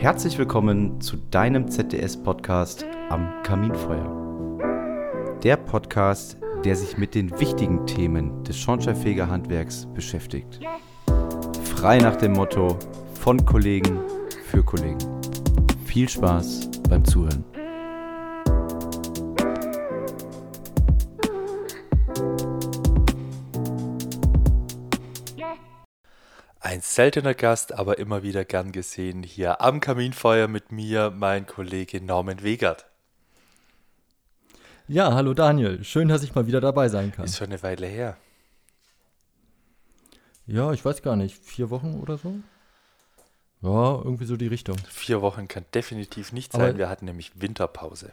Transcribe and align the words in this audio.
Herzlich 0.00 0.38
willkommen 0.38 1.00
zu 1.00 1.16
deinem 1.16 1.68
ZDS-Podcast 1.68 2.86
am 3.08 3.42
Kaminfeuer. 3.42 5.40
Der 5.42 5.56
Podcast, 5.56 6.36
der 6.64 6.76
sich 6.76 6.98
mit 6.98 7.16
den 7.16 7.36
wichtigen 7.40 7.84
Themen 7.84 8.44
des 8.44 8.56
Schornsteinfegerhandwerks 8.60 9.88
beschäftigt. 9.94 10.60
Frei 11.64 11.98
nach 11.98 12.14
dem 12.14 12.34
Motto 12.34 12.78
von 13.14 13.44
Kollegen 13.44 13.98
für 14.44 14.62
Kollegen. 14.62 14.98
Viel 15.84 16.08
Spaß 16.08 16.70
beim 16.88 17.04
Zuhören. 17.04 17.44
Seltener 26.98 27.34
Gast, 27.34 27.74
aber 27.74 27.98
immer 27.98 28.24
wieder 28.24 28.44
gern 28.44 28.72
gesehen 28.72 29.22
hier 29.22 29.60
am 29.60 29.78
Kaminfeuer 29.78 30.48
mit 30.48 30.72
mir, 30.72 31.12
mein 31.12 31.46
Kollege 31.46 32.00
Norman 32.00 32.42
Wegert. 32.42 32.86
Ja, 34.88 35.14
hallo 35.14 35.32
Daniel. 35.32 35.84
Schön, 35.84 36.08
dass 36.08 36.24
ich 36.24 36.34
mal 36.34 36.48
wieder 36.48 36.60
dabei 36.60 36.88
sein 36.88 37.12
kann. 37.12 37.24
Ist 37.24 37.36
schon 37.36 37.50
eine 37.50 37.62
Weile 37.62 37.86
her. 37.86 38.16
Ja, 40.48 40.72
ich 40.72 40.84
weiß 40.84 41.02
gar 41.02 41.14
nicht, 41.14 41.38
vier 41.40 41.70
Wochen 41.70 42.00
oder 42.00 42.18
so? 42.18 42.34
Ja, 43.62 43.94
irgendwie 44.02 44.24
so 44.24 44.36
die 44.36 44.48
Richtung. 44.48 44.76
Vier 44.90 45.22
Wochen 45.22 45.46
kann 45.46 45.66
definitiv 45.72 46.32
nicht 46.32 46.50
sein. 46.50 46.62
Aber 46.62 46.78
Wir 46.78 46.88
hatten 46.88 47.04
nämlich 47.04 47.30
Winterpause. 47.40 48.10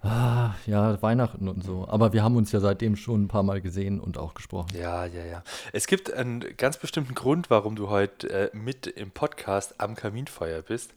Ah, 0.00 0.54
ja, 0.66 1.00
Weihnachten 1.02 1.48
und 1.48 1.64
so. 1.64 1.88
Aber 1.88 2.12
wir 2.12 2.22
haben 2.22 2.36
uns 2.36 2.52
ja 2.52 2.60
seitdem 2.60 2.94
schon 2.94 3.24
ein 3.24 3.28
paar 3.28 3.42
Mal 3.42 3.60
gesehen 3.60 3.98
und 3.98 4.16
auch 4.16 4.34
gesprochen. 4.34 4.68
Ja, 4.74 5.04
ja, 5.06 5.24
ja. 5.24 5.42
Es 5.72 5.88
gibt 5.88 6.12
einen 6.12 6.56
ganz 6.56 6.76
bestimmten 6.76 7.14
Grund, 7.14 7.50
warum 7.50 7.74
du 7.74 7.88
heute 7.88 8.52
äh, 8.52 8.56
mit 8.56 8.86
im 8.86 9.10
Podcast 9.10 9.80
am 9.80 9.96
Kaminfeuer 9.96 10.62
bist. 10.62 10.94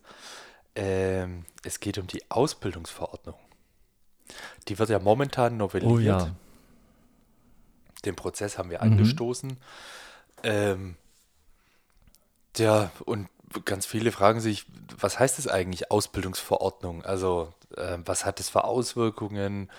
Ähm, 0.75 1.45
es 1.63 1.79
geht 1.79 1.97
um 1.97 2.07
die 2.07 2.22
Ausbildungsverordnung. 2.29 3.35
Die 4.67 4.77
wird 4.77 4.89
ja 4.89 4.99
momentan 4.99 5.57
novelliert. 5.57 5.91
Oh 5.91 5.99
ja. 5.99 6.35
Den 8.05 8.16
Prozess 8.16 8.57
haben 8.57 8.69
wir 8.69 8.83
mhm. 8.83 8.94
angestoßen. 8.94 9.57
Ähm, 10.44 10.95
ja, 12.57 12.91
und 13.05 13.29
ganz 13.66 13.85
viele 13.85 14.11
fragen 14.11 14.39
sich, 14.39 14.66
was 14.99 15.19
heißt 15.19 15.39
es 15.39 15.47
eigentlich, 15.47 15.91
Ausbildungsverordnung? 15.91 17.03
Also, 17.03 17.53
äh, 17.75 17.97
was 18.05 18.25
hat 18.25 18.39
es 18.39 18.49
für 18.49 18.63
Auswirkungen? 18.63 19.69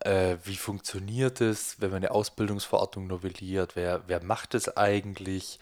Äh, 0.00 0.36
wie 0.44 0.56
funktioniert 0.56 1.40
es, 1.40 1.80
wenn 1.80 1.90
man 1.90 1.98
eine 1.98 2.10
Ausbildungsverordnung 2.10 3.06
novelliert? 3.06 3.76
Wer, 3.76 4.02
wer 4.06 4.22
macht 4.22 4.54
es 4.54 4.76
eigentlich? 4.76 5.58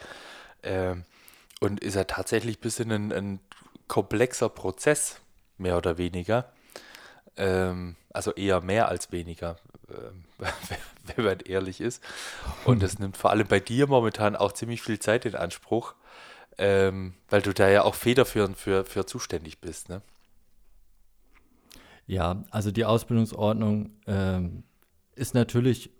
Äh, 0.62 0.96
und 1.60 1.80
ist 1.80 1.96
er 1.96 2.06
tatsächlich 2.06 2.58
ein 2.58 2.60
bisschen 2.60 2.90
ein, 2.90 3.12
ein 3.12 3.40
komplexer 3.88 4.48
Prozess, 4.48 5.20
mehr 5.58 5.76
oder 5.76 5.98
weniger? 5.98 6.50
Ähm, 7.36 7.96
also 8.12 8.32
eher 8.32 8.60
mehr 8.60 8.88
als 8.88 9.12
weniger, 9.12 9.56
äh, 9.88 10.46
wenn 11.16 11.24
man 11.24 11.40
ehrlich 11.40 11.80
ist. 11.80 12.02
Und 12.64 12.82
das 12.82 12.98
nimmt 12.98 13.16
vor 13.16 13.30
allem 13.30 13.46
bei 13.46 13.60
dir 13.60 13.86
momentan 13.86 14.36
auch 14.36 14.52
ziemlich 14.52 14.82
viel 14.82 14.98
Zeit 14.98 15.24
in 15.24 15.36
Anspruch 15.36 15.94
ähm, 16.58 17.14
weil 17.28 17.42
du 17.42 17.52
da 17.52 17.68
ja 17.68 17.82
auch 17.84 17.94
federführend 17.94 18.56
für, 18.56 18.84
für 18.84 19.06
zuständig 19.06 19.60
bist, 19.60 19.88
ne? 19.88 20.02
Ja, 22.06 22.44
also 22.50 22.70
die 22.72 22.84
Ausbildungsordnung 22.84 23.90
ähm, 24.06 24.64
ist 25.14 25.34
natürlich, 25.34 25.90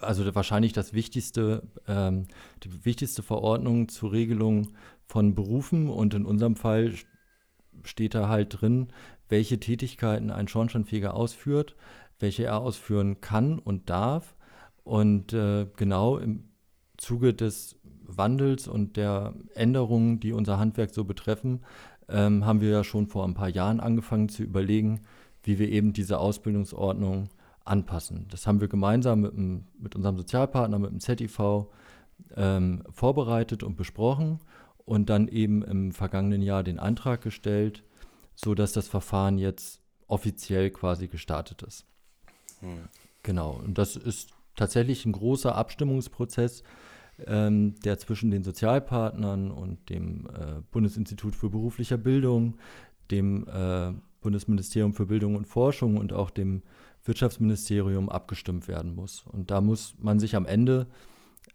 also 0.00 0.34
wahrscheinlich 0.34 0.72
das 0.72 0.92
wichtigste, 0.92 1.62
ähm, 1.88 2.28
die 2.62 2.84
wichtigste 2.84 3.22
Verordnung 3.22 3.88
zur 3.88 4.12
Regelung 4.12 4.72
von 5.06 5.34
Berufen 5.34 5.88
und 5.88 6.14
in 6.14 6.24
unserem 6.24 6.56
Fall 6.56 6.94
steht 7.82 8.14
da 8.14 8.28
halt 8.28 8.60
drin, 8.60 8.88
welche 9.28 9.58
Tätigkeiten 9.58 10.30
ein 10.30 10.48
Schornsteinfeger 10.48 11.14
ausführt, 11.14 11.74
welche 12.18 12.44
er 12.44 12.60
ausführen 12.60 13.20
kann 13.20 13.58
und 13.58 13.90
darf. 13.90 14.36
Und 14.84 15.32
äh, 15.32 15.66
genau 15.76 16.18
im 16.18 16.53
Zuge 16.96 17.34
des 17.34 17.76
Wandels 18.06 18.68
und 18.68 18.96
der 18.96 19.34
Änderungen, 19.54 20.20
die 20.20 20.32
unser 20.32 20.58
Handwerk 20.58 20.90
so 20.94 21.04
betreffen, 21.04 21.60
ähm, 22.08 22.44
haben 22.44 22.60
wir 22.60 22.70
ja 22.70 22.84
schon 22.84 23.06
vor 23.06 23.24
ein 23.24 23.34
paar 23.34 23.48
Jahren 23.48 23.80
angefangen 23.80 24.28
zu 24.28 24.42
überlegen, 24.42 25.00
wie 25.42 25.58
wir 25.58 25.68
eben 25.68 25.92
diese 25.92 26.18
Ausbildungsordnung 26.18 27.28
anpassen. 27.64 28.26
Das 28.30 28.46
haben 28.46 28.60
wir 28.60 28.68
gemeinsam 28.68 29.22
mit, 29.22 29.32
dem, 29.32 29.64
mit 29.78 29.96
unserem 29.96 30.16
Sozialpartner, 30.16 30.78
mit 30.78 30.90
dem 30.90 31.00
ZIV, 31.00 31.66
ähm, 32.36 32.82
vorbereitet 32.90 33.62
und 33.62 33.76
besprochen 33.76 34.40
und 34.84 35.08
dann 35.08 35.28
eben 35.28 35.62
im 35.62 35.92
vergangenen 35.92 36.42
Jahr 36.42 36.62
den 36.62 36.78
Antrag 36.78 37.22
gestellt, 37.22 37.84
sodass 38.34 38.72
das 38.72 38.88
Verfahren 38.88 39.38
jetzt 39.38 39.80
offiziell 40.06 40.70
quasi 40.70 41.08
gestartet 41.08 41.62
ist. 41.62 41.86
Hm. 42.60 42.88
Genau, 43.22 43.60
und 43.64 43.78
das 43.78 43.96
ist 43.96 44.30
tatsächlich 44.56 45.06
ein 45.06 45.12
großer 45.12 45.54
Abstimmungsprozess, 45.54 46.62
ähm, 47.26 47.74
der 47.84 47.98
zwischen 47.98 48.30
den 48.30 48.42
Sozialpartnern 48.42 49.50
und 49.50 49.88
dem 49.90 50.26
äh, 50.26 50.60
Bundesinstitut 50.70 51.36
für 51.36 51.50
berufliche 51.50 51.98
Bildung, 51.98 52.54
dem 53.10 53.46
äh, 53.48 53.92
Bundesministerium 54.20 54.94
für 54.94 55.06
Bildung 55.06 55.36
und 55.36 55.46
Forschung 55.46 55.96
und 55.96 56.12
auch 56.12 56.30
dem 56.30 56.62
Wirtschaftsministerium 57.04 58.08
abgestimmt 58.08 58.66
werden 58.66 58.94
muss. 58.94 59.24
Und 59.30 59.50
da 59.50 59.60
muss 59.60 59.94
man 59.98 60.18
sich 60.18 60.34
am 60.36 60.46
Ende 60.46 60.86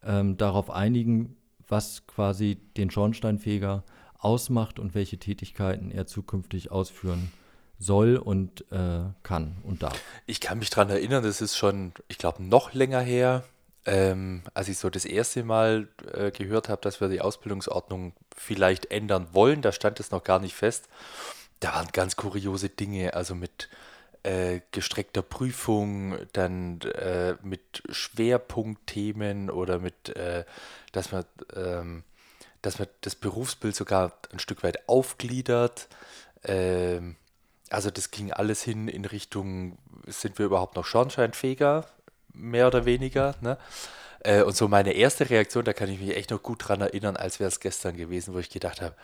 ähm, 0.04 0.38
darauf 0.38 0.70
einigen, 0.70 1.36
was 1.68 2.06
quasi 2.08 2.58
den 2.78 2.92
Schornsteinfeger 2.92 3.84
ausmacht 4.18 4.80
und 4.80 4.94
welche 4.96 5.18
Tätigkeiten 5.18 5.92
er 5.92 6.06
zukünftig 6.06 6.72
ausführen 6.72 7.32
soll 7.80 8.18
und 8.18 8.70
äh, 8.72 9.06
kann 9.24 9.58
und 9.64 9.82
darf. 9.82 10.00
Ich 10.26 10.42
kann 10.42 10.60
mich 10.60 10.70
daran 10.70 10.90
erinnern, 10.90 11.24
das 11.24 11.42
ist 11.42 11.56
schon, 11.56 11.94
ich 12.10 12.18
glaube, 12.18 12.44
noch 12.44 12.74
länger 12.74 13.00
her, 13.00 13.44
ähm, 13.86 14.44
als 14.54 14.68
ich 14.68 14.78
so 14.78 14.90
das 14.90 15.06
erste 15.06 15.44
Mal 15.44 15.88
äh, 16.14 16.32
gehört 16.32 16.70
habe, 16.70 16.82
dass 16.82 17.02
wir 17.02 17.08
die 17.08 17.22
Ausbildungsordnung 17.22 18.14
vielleicht 18.36 18.92
ändern 18.92 19.28
wollen, 19.32 19.62
da 19.62 19.72
stand 19.72 20.00
es 20.00 20.12
noch 20.12 20.24
gar 20.24 20.40
nicht 20.40 20.56
fest. 20.56 20.88
Da 21.60 21.74
waren 21.74 21.88
ganz 21.92 22.16
kuriose 22.16 22.70
Dinge, 22.70 23.14
also 23.14 23.36
mit 23.36 23.70
äh, 24.24 24.62
gestreckter 24.72 25.22
Prüfung, 25.22 26.18
dann 26.34 26.82
äh, 26.82 27.36
mit 27.42 27.84
Schwerpunktthemen 27.90 29.50
oder 29.50 29.80
mit, 29.80 30.10
äh, 30.16 30.46
dass 30.92 31.12
man, 31.12 31.26
ähm, 31.56 32.04
dass 32.62 32.80
man 32.80 32.88
das 33.02 33.16
Berufsbild 33.16 33.76
sogar 33.76 34.14
ein 34.32 34.40
Stück 34.40 34.64
weit 34.64 34.88
aufgliedert. 34.90 35.88
Ähm, 36.44 37.16
also 37.70 37.92
das 37.92 38.12
ging 38.12 38.34
alles 38.34 38.64
hin 38.64 38.88
in 38.88 39.06
Richtung, 39.06 39.78
sind 40.08 40.38
wir 40.38 40.46
überhaupt 40.46 40.76
noch 40.76 40.86
Schornsteinfeger? 40.86 41.86
Mehr 42.34 42.68
oder 42.68 42.86
weniger. 42.86 43.36
Ne? 43.42 43.58
Äh, 44.22 44.44
und 44.44 44.56
so 44.56 44.68
meine 44.68 44.94
erste 44.94 45.30
Reaktion, 45.30 45.66
da 45.66 45.74
kann 45.74 45.90
ich 45.90 46.00
mich 46.00 46.16
echt 46.16 46.32
noch 46.32 46.44
gut 46.44 46.68
dran 46.68 46.82
erinnern, 46.82 47.18
als 47.18 47.40
wäre 47.40 47.48
es 47.48 47.60
gestern 47.60 47.98
gewesen, 47.98 48.34
wo 48.34 48.40
ich 48.40 48.50
gedacht 48.50 48.82
habe, 48.82 48.96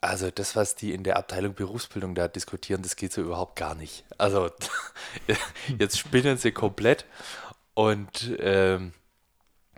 also 0.00 0.30
das, 0.30 0.54
was 0.54 0.74
die 0.74 0.92
in 0.92 1.02
der 1.02 1.16
Abteilung 1.16 1.54
Berufsbildung 1.54 2.14
da 2.14 2.28
diskutieren, 2.28 2.82
das 2.82 2.96
geht 2.96 3.12
so 3.12 3.22
überhaupt 3.22 3.56
gar 3.56 3.74
nicht. 3.74 4.04
Also 4.18 4.50
jetzt 5.78 5.98
spinnen 5.98 6.36
sie 6.36 6.52
komplett. 6.52 7.06
Und 7.72 8.36
ähm, 8.38 8.92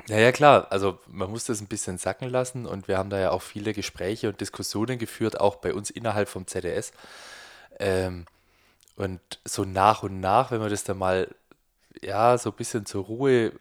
naja, 0.09 0.33
klar, 0.33 0.67
also 0.71 0.99
man 1.07 1.31
muss 1.31 1.45
das 1.45 1.61
ein 1.61 1.69
bisschen 1.69 1.99
sacken 1.99 2.29
lassen 2.29 2.67
und 2.67 2.89
wir 2.89 2.99
haben 2.99 3.11
da 3.11 3.19
ja 3.19 3.31
auch 3.31 3.43
viele 3.43 3.73
Gespräche 3.73 4.29
und 4.29 4.41
Diskussionen 4.41 4.99
geführt, 4.99 5.41
auch 5.41 5.57
bei 5.57 5.73
uns 5.73 5.91
innerhalb 5.91 6.29
vom 6.29 6.47
ZDS. 6.47 6.93
Ähm, 7.79 8.27
und 8.97 9.21
so 9.45 9.65
nach 9.65 10.03
und 10.03 10.21
nach, 10.21 10.51
wenn 10.51 10.61
man 10.61 10.71
das 10.71 10.85
dann 10.85 10.99
mal 10.99 11.29
ja, 12.03 12.39
so 12.39 12.51
ein 12.51 12.57
bisschen 12.57 12.87
zur 12.87 13.05
Ruhe 13.05 13.53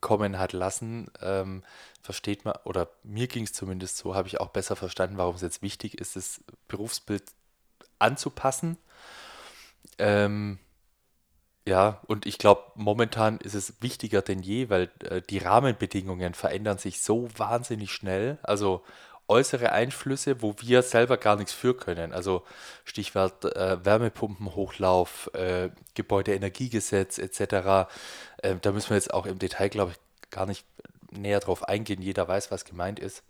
kommen 0.00 0.38
hat 0.38 0.52
lassen, 0.52 1.10
ähm, 1.20 1.62
versteht 2.02 2.44
man, 2.44 2.54
oder 2.64 2.88
mir 3.02 3.26
ging 3.26 3.44
es 3.44 3.52
zumindest 3.52 3.98
so, 3.98 4.14
habe 4.14 4.28
ich 4.28 4.40
auch 4.40 4.48
besser 4.48 4.76
verstanden, 4.76 5.18
warum 5.18 5.34
es 5.34 5.42
jetzt 5.42 5.62
wichtig 5.62 5.98
ist, 6.00 6.16
das 6.16 6.40
Berufsbild 6.68 7.24
anzupassen. 7.98 8.76
Ähm, 9.98 10.58
ja, 11.66 12.00
und 12.06 12.24
ich 12.24 12.38
glaube, 12.38 12.62
momentan 12.76 13.38
ist 13.38 13.54
es 13.54 13.82
wichtiger 13.82 14.22
denn 14.22 14.40
je, 14.40 14.70
weil 14.70 14.90
äh, 15.00 15.20
die 15.20 15.38
Rahmenbedingungen 15.38 16.32
verändern 16.32 16.78
sich 16.78 17.02
so 17.02 17.28
wahnsinnig 17.36 17.92
schnell. 17.92 18.38
Also 18.42 18.82
äußere 19.28 19.72
Einflüsse, 19.72 20.42
wo 20.42 20.54
wir 20.58 20.82
selber 20.82 21.16
gar 21.16 21.36
nichts 21.36 21.52
für 21.52 21.76
können. 21.76 22.12
Also 22.12 22.44
Stichwort 22.84 23.44
äh, 23.44 23.84
Wärmepumpenhochlauf, 23.84 25.30
äh, 25.34 25.70
Gebäudeenergiegesetz 25.94 27.18
etc. 27.18 27.88
Äh, 28.38 28.56
da 28.60 28.72
müssen 28.72 28.90
wir 28.90 28.96
jetzt 28.96 29.12
auch 29.12 29.26
im 29.26 29.38
Detail, 29.38 29.68
glaube 29.68 29.92
ich, 29.92 30.30
gar 30.30 30.46
nicht 30.46 30.64
näher 31.10 31.40
drauf 31.40 31.68
eingehen. 31.68 32.02
Jeder 32.02 32.26
weiß, 32.26 32.50
was 32.50 32.64
gemeint 32.64 32.98
ist. 32.98 33.22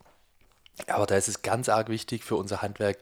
Aber 0.86 1.06
da 1.06 1.16
ist 1.16 1.28
es 1.28 1.42
ganz 1.42 1.68
arg 1.68 1.88
wichtig 1.88 2.24
für 2.24 2.36
unser 2.36 2.62
Handwerk, 2.62 2.98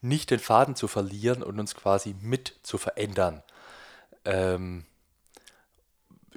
nicht 0.00 0.30
den 0.30 0.38
Faden 0.38 0.76
zu 0.76 0.86
verlieren 0.86 1.42
und 1.42 1.58
uns 1.58 1.74
quasi 1.74 2.14
mit 2.20 2.54
zu 2.62 2.78
verändern. 2.78 3.42
Ähm, 4.24 4.86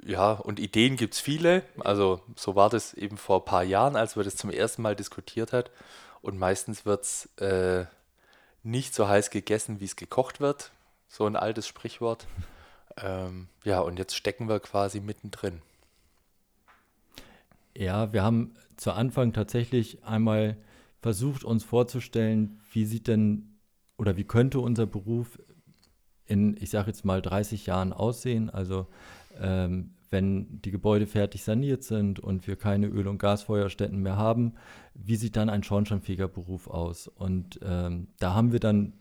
ja, 0.04 0.32
und 0.32 0.58
Ideen 0.58 0.96
gibt 0.96 1.14
es 1.14 1.20
viele. 1.20 1.62
Also 1.78 2.20
so 2.36 2.56
war 2.56 2.70
das 2.70 2.94
eben 2.94 3.16
vor 3.16 3.40
ein 3.40 3.44
paar 3.44 3.62
Jahren, 3.62 3.96
als 3.96 4.16
wir 4.16 4.24
das 4.24 4.36
zum 4.36 4.50
ersten 4.50 4.82
Mal 4.82 4.96
diskutiert 4.96 5.52
hat. 5.52 5.70
und 6.20 6.38
meistens 6.38 6.86
wird 6.86 7.02
es 7.02 7.26
äh, 7.38 7.86
nicht 8.62 8.94
so 8.94 9.08
heiß 9.08 9.30
gegessen, 9.30 9.80
wie 9.80 9.86
es 9.86 9.96
gekocht 9.96 10.40
wird. 10.40 10.70
So 11.08 11.26
ein 11.26 11.36
altes 11.36 11.66
Sprichwort. 11.66 12.26
Ähm, 12.96 13.48
ja, 13.64 13.80
und 13.80 13.98
jetzt 13.98 14.14
stecken 14.14 14.48
wir 14.48 14.60
quasi 14.60 15.00
mittendrin. 15.00 15.62
Ja, 17.76 18.12
wir 18.12 18.22
haben 18.22 18.54
zu 18.76 18.92
Anfang 18.92 19.32
tatsächlich 19.32 20.04
einmal 20.04 20.56
versucht, 21.00 21.42
uns 21.42 21.64
vorzustellen, 21.64 22.60
wie 22.70 22.84
sieht 22.84 23.08
denn 23.08 23.58
oder 23.96 24.16
wie 24.16 24.24
könnte 24.24 24.60
unser 24.60 24.86
Beruf 24.86 25.38
in, 26.26 26.56
ich 26.60 26.70
sage 26.70 26.88
jetzt 26.88 27.04
mal, 27.04 27.20
30 27.20 27.66
Jahren 27.66 27.92
aussehen. 27.92 28.50
Also 28.50 28.86
ähm, 29.40 29.94
wenn 30.10 30.60
die 30.60 30.70
Gebäude 30.70 31.06
fertig 31.06 31.42
saniert 31.42 31.82
sind 31.82 32.20
und 32.20 32.46
wir 32.46 32.56
keine 32.56 32.86
Öl- 32.86 33.08
und 33.08 33.18
Gasfeuerstätten 33.18 33.98
mehr 33.98 34.16
haben, 34.16 34.54
wie 34.94 35.16
sieht 35.16 35.36
dann 35.36 35.48
ein 35.48 35.62
schornsteinfähiger 35.62 36.28
Beruf 36.28 36.68
aus? 36.68 37.08
Und 37.08 37.58
ähm, 37.62 38.08
da 38.18 38.34
haben 38.34 38.52
wir 38.52 38.60
dann 38.60 38.92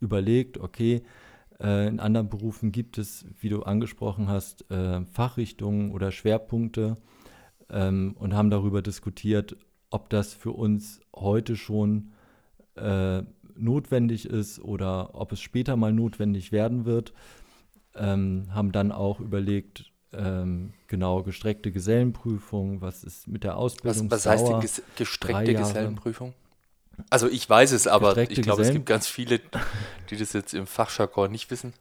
überlegt, 0.00 0.58
okay, 0.58 1.02
äh, 1.60 1.86
in 1.86 2.00
anderen 2.00 2.28
Berufen 2.28 2.72
gibt 2.72 2.98
es, 2.98 3.26
wie 3.40 3.50
du 3.50 3.62
angesprochen 3.62 4.28
hast, 4.28 4.70
äh, 4.70 5.04
Fachrichtungen 5.04 5.92
oder 5.92 6.10
Schwerpunkte 6.10 6.96
ähm, 7.70 8.16
und 8.18 8.34
haben 8.34 8.50
darüber 8.50 8.82
diskutiert, 8.82 9.56
ob 9.90 10.08
das 10.08 10.32
für 10.32 10.52
uns 10.52 11.00
heute 11.14 11.56
schon 11.56 12.12
äh, 12.74 13.22
notwendig 13.54 14.26
ist 14.26 14.60
oder 14.60 15.14
ob 15.14 15.32
es 15.32 15.40
später 15.40 15.76
mal 15.76 15.92
notwendig 15.92 16.52
werden 16.52 16.84
wird. 16.84 17.12
Ähm, 17.94 18.48
haben 18.52 18.72
dann 18.72 18.90
auch 18.90 19.20
überlegt, 19.20 19.92
ähm, 20.12 20.72
genau 20.88 21.22
gestreckte 21.22 21.72
Gesellenprüfung, 21.72 22.80
was 22.80 23.04
ist 23.04 23.28
mit 23.28 23.44
der 23.44 23.56
Ausbildung? 23.56 24.10
Was, 24.10 24.24
was 24.24 24.26
heißt 24.26 24.48
die 24.48 24.60
ges 24.60 24.82
gestreckte 24.96 25.54
Gesellenprüfung? 25.54 26.34
Also 27.10 27.28
ich 27.28 27.48
weiß 27.48 27.72
es, 27.72 27.86
aber 27.86 28.08
gestreckte 28.08 28.34
ich 28.34 28.42
glaube, 28.42 28.62
es 28.62 28.70
gibt 28.70 28.86
ganz 28.86 29.06
viele, 29.06 29.40
die 30.10 30.16
das 30.16 30.32
jetzt 30.32 30.54
im 30.54 30.66
Fachjargon 30.66 31.30
nicht 31.30 31.50
wissen. 31.50 31.72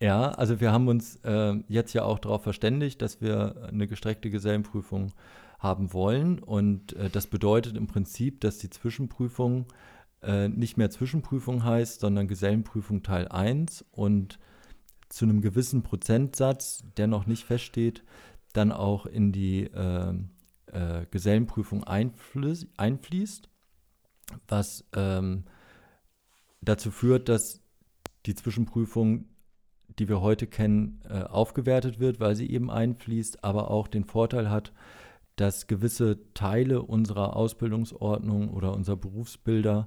Ja, 0.00 0.32
also 0.32 0.60
wir 0.60 0.72
haben 0.72 0.88
uns 0.88 1.16
äh, 1.24 1.54
jetzt 1.68 1.94
ja 1.94 2.04
auch 2.04 2.18
darauf 2.18 2.42
verständigt, 2.42 3.00
dass 3.00 3.20
wir 3.22 3.68
eine 3.68 3.86
gestreckte 3.86 4.28
Gesellenprüfung 4.28 5.12
haben 5.58 5.92
wollen. 5.92 6.40
Und 6.40 6.94
äh, 6.94 7.08
das 7.08 7.26
bedeutet 7.26 7.76
im 7.76 7.86
Prinzip, 7.86 8.40
dass 8.40 8.58
die 8.58 8.68
Zwischenprüfung 8.68 9.66
äh, 10.22 10.48
nicht 10.48 10.76
mehr 10.76 10.90
Zwischenprüfung 10.90 11.64
heißt, 11.64 12.00
sondern 12.00 12.28
Gesellenprüfung 12.28 13.02
Teil 13.02 13.28
1 13.28 13.84
und 13.92 14.38
zu 15.14 15.24
einem 15.24 15.40
gewissen 15.42 15.82
Prozentsatz, 15.82 16.82
der 16.96 17.06
noch 17.06 17.26
nicht 17.26 17.44
feststeht, 17.44 18.02
dann 18.52 18.72
auch 18.72 19.06
in 19.06 19.30
die 19.30 19.64
äh, 19.64 20.12
äh, 20.72 21.06
Gesellenprüfung 21.10 21.84
einfließt, 21.84 23.48
was 24.48 24.84
ähm, 24.94 25.44
dazu 26.60 26.90
führt, 26.90 27.28
dass 27.28 27.60
die 28.26 28.34
Zwischenprüfung, 28.34 29.26
die 30.00 30.08
wir 30.08 30.20
heute 30.20 30.48
kennen, 30.48 31.00
äh, 31.08 31.22
aufgewertet 31.22 32.00
wird, 32.00 32.18
weil 32.18 32.34
sie 32.34 32.50
eben 32.50 32.68
einfließt, 32.68 33.44
aber 33.44 33.70
auch 33.70 33.86
den 33.86 34.04
Vorteil 34.04 34.50
hat, 34.50 34.72
dass 35.36 35.68
gewisse 35.68 36.32
Teile 36.34 36.82
unserer 36.82 37.36
Ausbildungsordnung 37.36 38.50
oder 38.50 38.72
unserer 38.72 38.96
Berufsbilder 38.96 39.86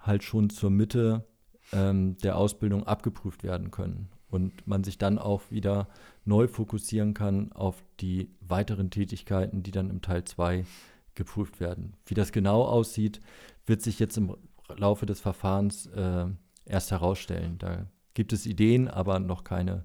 halt 0.00 0.24
schon 0.24 0.50
zur 0.50 0.70
Mitte 0.70 1.24
ähm, 1.72 2.16
der 2.18 2.36
Ausbildung 2.36 2.84
abgeprüft 2.88 3.44
werden 3.44 3.70
können 3.70 4.08
und 4.34 4.66
man 4.66 4.82
sich 4.82 4.98
dann 4.98 5.18
auch 5.18 5.42
wieder 5.50 5.86
neu 6.24 6.48
fokussieren 6.48 7.14
kann 7.14 7.52
auf 7.52 7.76
die 8.00 8.30
weiteren 8.40 8.90
Tätigkeiten, 8.90 9.62
die 9.62 9.70
dann 9.70 9.90
im 9.90 10.02
Teil 10.02 10.24
2 10.24 10.66
geprüft 11.14 11.60
werden. 11.60 11.94
Wie 12.06 12.14
das 12.14 12.32
genau 12.32 12.64
aussieht, 12.64 13.20
wird 13.64 13.80
sich 13.80 14.00
jetzt 14.00 14.16
im 14.16 14.36
Laufe 14.76 15.06
des 15.06 15.20
Verfahrens 15.20 15.86
äh, 15.86 16.26
erst 16.66 16.90
herausstellen. 16.90 17.58
Da 17.58 17.86
gibt 18.14 18.32
es 18.32 18.44
Ideen, 18.44 18.88
aber 18.88 19.20
noch 19.20 19.44
keine, 19.44 19.84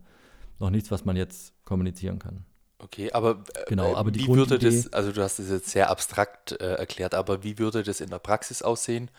noch 0.58 0.72
nichts, 0.72 0.90
was 0.90 1.06
man 1.06 1.16
jetzt 1.16 1.54
kommunizieren 1.64 2.18
kann. 2.18 2.44
Okay, 2.80 3.12
aber, 3.12 3.44
äh, 3.54 3.66
genau, 3.68 3.96
aber 3.96 4.16
wie 4.16 4.28
würde 4.28 4.58
das, 4.58 4.92
also 4.94 5.12
du 5.12 5.22
hast 5.22 5.38
es 5.38 5.52
jetzt 5.52 5.70
sehr 5.70 5.90
abstrakt 5.92 6.54
äh, 6.54 6.76
erklärt, 6.76 7.14
aber 7.14 7.44
wie 7.44 7.60
würde 7.60 7.84
das 7.84 8.00
in 8.00 8.10
der 8.10 8.20
Praxis 8.20 8.62
aussehen, 8.62 9.12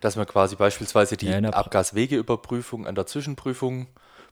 dass 0.00 0.14
man 0.14 0.26
quasi 0.26 0.56
beispielsweise 0.56 1.16
die 1.16 1.26
ja, 1.26 1.38
Abgaswegeüberprüfung 1.38 2.86
an 2.86 2.94
der 2.94 3.06
Zwischenprüfung 3.06 3.88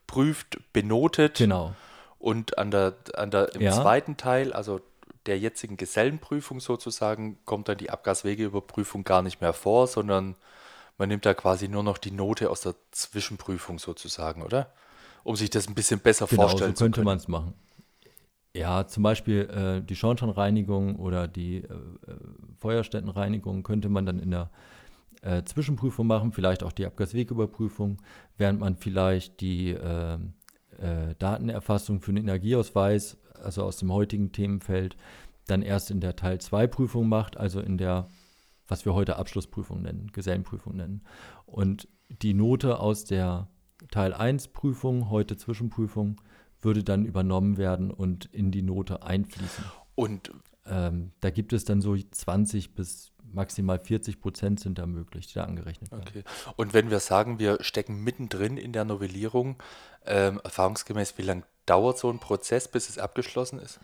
prüft, 0.07 0.59
benotet. 0.73 1.37
Genau. 1.37 1.75
Und 2.17 2.57
an 2.57 2.71
der, 2.71 2.95
an 3.13 3.29
der, 3.29 3.53
im 3.53 3.61
ja. 3.61 3.71
zweiten 3.71 4.17
Teil, 4.17 4.53
also 4.53 4.81
der 5.27 5.37
jetzigen 5.37 5.77
Gesellenprüfung 5.77 6.59
sozusagen, 6.59 7.37
kommt 7.45 7.69
dann 7.69 7.77
die 7.77 7.89
Abgaswegeüberprüfung 7.89 9.03
gar 9.03 9.21
nicht 9.21 9.41
mehr 9.41 9.53
vor, 9.53 9.87
sondern 9.87 10.35
man 10.97 11.09
nimmt 11.09 11.25
da 11.25 11.33
quasi 11.33 11.67
nur 11.67 11.83
noch 11.83 11.97
die 11.97 12.11
Note 12.11 12.49
aus 12.49 12.61
der 12.61 12.75
Zwischenprüfung 12.91 13.77
sozusagen, 13.77 14.41
oder? 14.41 14.71
Um 15.23 15.35
sich 15.35 15.49
das 15.49 15.67
ein 15.67 15.75
bisschen 15.75 15.99
besser 15.99 16.25
genau, 16.25 16.43
vorstellen 16.43 16.75
so 16.75 16.85
könnte 16.85 17.03
man 17.03 17.17
es 17.17 17.27
machen. 17.27 17.53
Ja, 18.55 18.87
zum 18.87 19.03
Beispiel 19.03 19.41
äh, 19.49 19.85
die 19.85 19.95
Schornsteinreinigung 19.95 20.95
oder 20.95 21.27
die 21.27 21.57
äh, 21.57 21.61
äh, 21.61 22.15
Feuerstättenreinigung 22.59 23.61
könnte 23.61 23.89
man 23.89 24.05
dann 24.05 24.19
in 24.19 24.31
der 24.31 24.49
äh, 25.21 25.43
Zwischenprüfung 25.43 26.07
machen, 26.07 26.31
vielleicht 26.31 26.63
auch 26.63 26.71
die 26.71 26.85
Abgaswegüberprüfung, 26.85 28.01
während 28.37 28.59
man 28.59 28.75
vielleicht 28.75 29.41
die 29.41 29.71
äh, 29.71 30.17
äh, 30.79 31.15
Datenerfassung 31.17 32.01
für 32.01 32.13
den 32.13 32.23
Energieausweis, 32.23 33.17
also 33.41 33.63
aus 33.63 33.77
dem 33.77 33.91
heutigen 33.91 34.31
Themenfeld, 34.31 34.97
dann 35.47 35.61
erst 35.61 35.91
in 35.91 36.01
der 36.01 36.15
Teil 36.15 36.39
2 36.39 36.67
Prüfung 36.67 37.07
macht, 37.07 37.37
also 37.37 37.59
in 37.59 37.77
der, 37.77 38.09
was 38.67 38.85
wir 38.85 38.93
heute 38.93 39.17
Abschlussprüfung 39.17 39.81
nennen, 39.81 40.11
Gesellenprüfung 40.11 40.75
nennen. 40.75 41.01
Und 41.45 41.87
die 42.09 42.33
Note 42.33 42.79
aus 42.79 43.05
der 43.05 43.47
Teil 43.91 44.13
1 44.13 44.49
Prüfung, 44.49 45.09
heute 45.09 45.37
Zwischenprüfung, 45.37 46.19
würde 46.61 46.83
dann 46.83 47.05
übernommen 47.05 47.57
werden 47.57 47.91
und 47.91 48.25
in 48.25 48.51
die 48.51 48.63
Note 48.63 49.03
einfließen. 49.03 49.63
Und 49.95 50.31
ähm, 50.65 51.11
da 51.21 51.29
gibt 51.29 51.53
es 51.53 51.65
dann 51.65 51.81
so 51.81 51.95
20 51.95 52.75
bis 52.75 53.11
maximal 53.33 53.79
40 53.79 54.19
Prozent 54.19 54.59
sind 54.59 54.77
da 54.77 54.85
möglich, 54.85 55.27
die 55.27 55.35
da 55.35 55.43
angerechnet 55.43 55.91
werden. 55.91 56.05
Okay. 56.07 56.23
Und 56.55 56.73
wenn 56.73 56.89
wir 56.89 56.99
sagen, 56.99 57.39
wir 57.39 57.57
stecken 57.61 58.03
mittendrin 58.03 58.57
in 58.57 58.73
der 58.73 58.85
Novellierung, 58.85 59.61
ähm, 60.05 60.39
erfahrungsgemäß, 60.43 61.17
wie 61.17 61.23
lange 61.23 61.43
dauert 61.65 61.97
so 61.97 62.09
ein 62.09 62.19
Prozess, 62.19 62.67
bis 62.67 62.89
es 62.89 62.97
abgeschlossen 62.97 63.59
ist? 63.59 63.79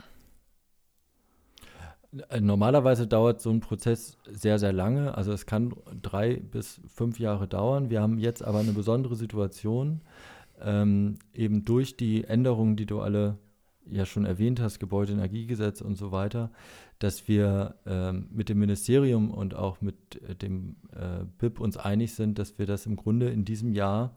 Äh, 2.30 2.42
normalerweise 2.42 3.08
dauert 3.08 3.42
so 3.42 3.50
ein 3.50 3.60
Prozess 3.60 4.18
sehr, 4.26 4.60
sehr 4.60 4.74
lange. 4.74 5.16
Also 5.16 5.32
es 5.32 5.46
kann 5.46 5.74
drei 6.02 6.36
bis 6.36 6.82
fünf 6.88 7.20
Jahre 7.20 7.48
dauern. 7.48 7.90
Wir 7.90 8.02
haben 8.02 8.20
jetzt 8.20 8.44
aber 8.44 8.60
eine 8.60 8.74
besondere 8.74 9.16
Situation, 9.16 10.02
ähm, 10.62 11.18
eben 11.34 11.66
durch 11.66 11.98
die 11.98 12.24
Änderungen, 12.24 12.76
die 12.76 12.86
du 12.86 13.02
alle 13.02 13.38
ja 13.86 14.06
schon 14.06 14.26
erwähnt 14.26 14.62
hast, 14.62 14.80
Gebäudeenergiegesetz 14.80 15.82
und 15.82 15.98
so 15.98 16.12
weiter, 16.12 16.52
dass 17.04 17.28
wir 17.28 17.76
ähm, 17.86 18.30
mit 18.32 18.48
dem 18.48 18.60
Ministerium 18.60 19.30
und 19.30 19.56
auch 19.56 19.82
mit 19.82 20.22
äh, 20.22 20.36
dem 20.36 20.78
äh, 20.94 21.26
BIP 21.38 21.60
uns 21.60 21.76
einig 21.76 22.14
sind, 22.14 22.40
dass 22.40 22.58
wir 22.58 22.66
das 22.66 22.86
im 22.86 22.96
Grunde 22.96 23.30
in 23.30 23.44
diesem 23.44 23.74
Jahr 23.74 24.16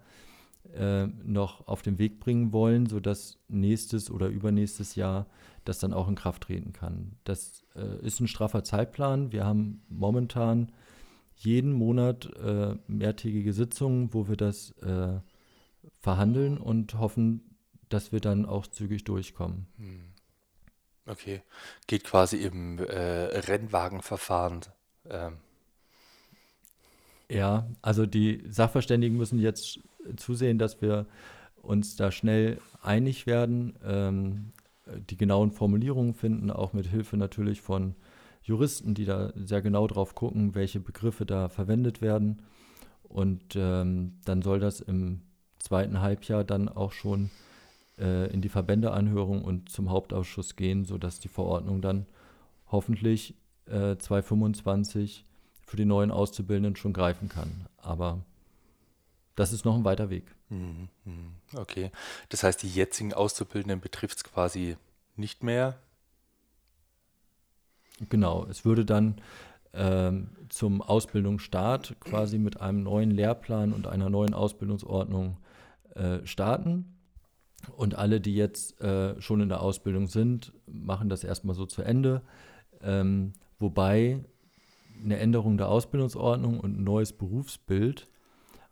äh, 0.73 1.09
noch 1.25 1.67
auf 1.67 1.83
den 1.83 1.99
Weg 1.99 2.21
bringen 2.21 2.53
wollen, 2.53 2.87
sodass 2.87 3.41
nächstes 3.49 4.09
oder 4.09 4.29
übernächstes 4.29 4.95
Jahr 4.95 5.27
das 5.65 5.81
dann 5.81 5.93
auch 5.93 6.07
in 6.07 6.15
Kraft 6.15 6.45
treten 6.45 6.73
kann. 6.73 7.17
Das 7.25 7.65
äh, 7.75 8.07
ist 8.07 8.21
ein 8.21 8.29
straffer 8.29 8.63
Zeitplan. 8.63 9.33
Wir 9.33 9.45
haben 9.45 9.83
momentan 9.89 10.71
jeden 11.35 11.73
Monat 11.73 12.33
äh, 12.37 12.77
mehrtägige 12.87 13.53
Sitzungen, 13.53 14.15
wo 14.15 14.29
wir 14.29 14.37
das 14.37 14.75
verhandeln 15.99 16.57
und 16.59 16.95
hoffen, 16.95 17.57
dass 17.89 18.13
wir 18.13 18.21
dann 18.21 18.47
auch 18.47 18.69
zügig 18.69 19.03
durchkommen. 19.03 19.67
Hm. 19.77 20.06
Okay. 21.07 21.43
Geht 21.87 22.05
quasi 22.05 22.39
im 22.39 22.79
äh, 22.79 23.39
Rennwagenverfahren. 23.39 24.63
Ähm. 25.09 25.39
Ja, 27.29 27.67
also 27.83 28.07
die 28.07 28.43
Sachverständigen 28.49 29.17
müssen 29.17 29.39
jetzt 29.39 29.81
zusehen, 30.17 30.59
dass 30.59 30.81
wir 30.81 31.07
uns 31.63 31.97
da 31.97 32.11
schnell 32.13 32.61
einig 32.83 33.27
werden, 33.27 33.77
ähm, 33.85 34.53
die 35.11 35.17
genauen 35.17 35.51
Formulierungen 35.51 36.15
finden, 36.15 36.51
auch 36.51 36.73
mit 36.73 36.87
Hilfe 36.87 37.17
natürlich 37.17 37.61
von 37.61 37.97
Juristen, 38.43 38.95
die 38.95 39.05
da 39.05 39.33
sehr 39.35 39.63
genau 39.63 39.89
drauf 39.89 40.15
gucken, 40.15 40.55
welche 40.55 40.79
Begriffe 40.79 41.27
da 41.27 41.49
verwendet 41.49 42.01
werden. 42.01 42.43
Und 43.03 43.57
ähm, 43.57 44.19
dann 44.25 44.43
soll 44.43 44.61
das 44.61 44.81
im 44.81 45.23
zweiten 45.59 46.01
Halbjahr 46.01 46.45
dann 46.45 46.69
auch 46.69 46.93
schon 46.93 47.31
äh, 47.99 48.31
in 48.33 48.43
die 48.43 48.49
Verbändeanhörung 48.49 49.45
und 49.45 49.69
zum 49.69 49.91
Hauptausschuss 49.91 50.57
gehen, 50.57 50.85
sodass 50.85 51.21
die 51.21 51.29
Verordnung 51.29 51.81
dann 51.81 52.07
hoffentlich 52.71 53.35
äh, 53.67 53.97
2025 53.97 55.25
für 55.67 55.77
die 55.77 55.85
neuen 55.85 56.11
Auszubildenden 56.11 56.77
schon 56.77 56.93
greifen 56.93 57.29
kann. 57.29 57.67
Aber 57.79 58.21
das 59.35 59.53
ist 59.53 59.65
noch 59.65 59.77
ein 59.77 59.85
weiter 59.85 60.11
Weg. 60.11 60.35
Mhm, 60.49 60.89
mhm. 61.05 61.33
Okay. 61.55 61.91
Das 62.29 62.43
heißt, 62.43 62.63
die 62.63 62.69
jetzigen 62.69 63.13
Auszubildenden 63.13 63.81
betrifft 63.81 64.19
es 64.19 64.25
quasi 64.25 64.77
nicht 65.17 65.43
mehr? 65.43 65.77
Genau. 68.09 68.47
Es 68.47 68.65
würde 68.65 68.85
dann 68.85 69.21
ähm, 69.73 70.31
zum 70.49 70.83
Ausbildungsstart 70.83 71.97
quasi 72.01 72.39
mit 72.39 72.61
einem 72.61 72.83
neuen 72.83 73.11
Lehrplan 73.11 73.73
und 73.73 73.87
einer 73.87 74.11
neuen 74.11 74.35
Ausbildungsordnung 74.35 75.37
äh, 75.95 76.25
starten. 76.25 76.96
Und 77.77 77.95
alle, 77.95 78.21
die 78.21 78.35
jetzt 78.35 78.81
äh, 78.81 79.21
schon 79.21 79.41
in 79.41 79.49
der 79.49 79.61
Ausbildung 79.61 80.07
sind, 80.07 80.53
machen 80.67 81.09
das 81.09 81.25
erstmal 81.25 81.55
so 81.55 81.67
zu 81.67 81.83
Ende. 81.83 82.23
Ähm, 82.83 83.33
wobei 83.59 84.25
eine 85.03 85.19
Änderung 85.19 85.59
der 85.59 85.69
Ausbildungsordnung 85.69 86.61
und 86.61 86.79
ein 86.79 86.85
neues 86.85 87.13
Berufsbild 87.13 88.09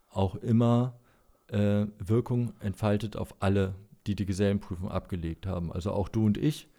auch 0.09 0.35
immer 0.35 0.99
äh, 1.47 1.85
Wirkung 1.99 2.53
entfaltet 2.59 3.15
auf 3.15 3.35
alle, 3.39 3.75
die 4.07 4.15
die 4.15 4.25
Gesellenprüfung 4.25 4.89
abgelegt 4.89 5.45
haben. 5.45 5.71
Also 5.71 5.91
auch 5.91 6.09
du 6.09 6.25
und 6.25 6.37
ich 6.37 6.69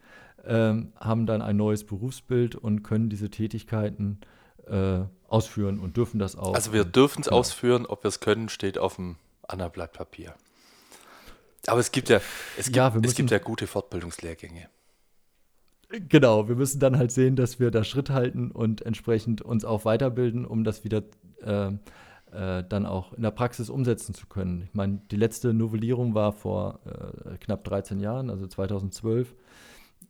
ähm, 0.45 0.93
haben 0.99 1.27
dann 1.27 1.43
ein 1.43 1.57
neues 1.57 1.85
Berufsbild 1.85 2.55
und 2.55 2.83
können 2.83 3.11
diese 3.11 3.31
Tätigkeiten 3.31 4.21
äh, 4.67 5.01
ausführen 5.29 5.79
und 5.79 5.97
dürfen 5.97 6.19
das 6.19 6.37
auch. 6.37 6.55
Also 6.55 6.73
wir 6.73 6.85
dürfen 6.85 7.21
es 7.21 7.27
genau. 7.27 7.39
ausführen, 7.39 7.87
ob 7.87 8.05
wir 8.05 8.09
es 8.09 8.21
können, 8.21 8.49
steht 8.49 8.79
auf 8.79 8.97
dem 8.97 9.17
anderen 9.43 9.73
Blatt 9.73 9.93
Papier. 9.93 10.35
Aber 11.69 11.81
es 11.81 11.93
gibt 11.93 12.09
ja, 12.09 12.21
es 12.57 12.67
gibt, 12.67 12.77
ja, 12.77 12.95
es 13.03 13.15
gibt 13.15 13.31
ja 13.31 13.39
gute 13.39 13.67
Fortbildungslehrgänge. 13.67 14.69
Genau, 15.89 16.49
wir 16.49 16.57
müssen 16.57 16.81
dann 16.81 16.99
halt 16.99 17.13
sehen, 17.13 17.37
dass 17.37 17.61
wir 17.61 17.71
da 17.71 17.85
Schritt 17.85 18.11
halten 18.11 18.51
und 18.51 18.83
entsprechend 18.83 19.41
uns 19.41 19.65
auch 19.65 19.85
weiterbilden, 19.85 20.45
um 20.45 20.65
das 20.65 20.83
wieder 20.83 21.05
äh, 21.43 21.73
äh, 22.33 22.65
dann 22.69 22.87
auch 22.87 23.13
in 23.13 23.23
der 23.23 23.31
Praxis 23.31 23.71
umsetzen 23.71 24.13
zu 24.15 24.27
können. 24.27 24.63
Ich 24.63 24.75
meine, 24.75 25.01
die 25.11 25.17
letzte 25.17 25.55
Novellierung 25.55 26.15
war 26.15 26.33
vor 26.33 26.81
äh, 26.85 27.39
knapp 27.39 27.63
13 27.65 28.01
Jahren, 28.01 28.31
also 28.31 28.47
2012. 28.47 29.35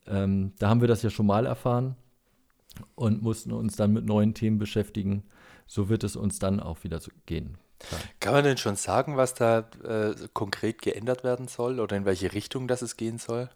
Ähm, 0.07 0.53
da 0.57 0.69
haben 0.69 0.81
wir 0.81 0.87
das 0.87 1.03
ja 1.03 1.11
schon 1.11 1.27
mal 1.27 1.45
erfahren 1.45 1.95
und 2.95 3.21
mussten 3.21 3.51
uns 3.51 3.75
dann 3.75 3.93
mit 3.93 4.05
neuen 4.05 4.33
Themen 4.33 4.57
beschäftigen. 4.57 5.23
So 5.67 5.89
wird 5.89 6.03
es 6.03 6.15
uns 6.15 6.39
dann 6.39 6.59
auch 6.59 6.83
wieder 6.83 6.99
gehen. 7.27 7.57
Klar. 7.79 8.01
Kann 8.19 8.33
man 8.33 8.43
denn 8.43 8.57
schon 8.57 8.75
sagen, 8.75 9.17
was 9.17 9.33
da 9.33 9.59
äh, 9.83 10.15
konkret 10.33 10.81
geändert 10.81 11.23
werden 11.23 11.47
soll 11.47 11.79
oder 11.79 11.95
in 11.95 12.05
welche 12.05 12.33
Richtung 12.33 12.67
das 12.67 12.81
es 12.81 12.97
gehen 12.97 13.17
soll? 13.17 13.49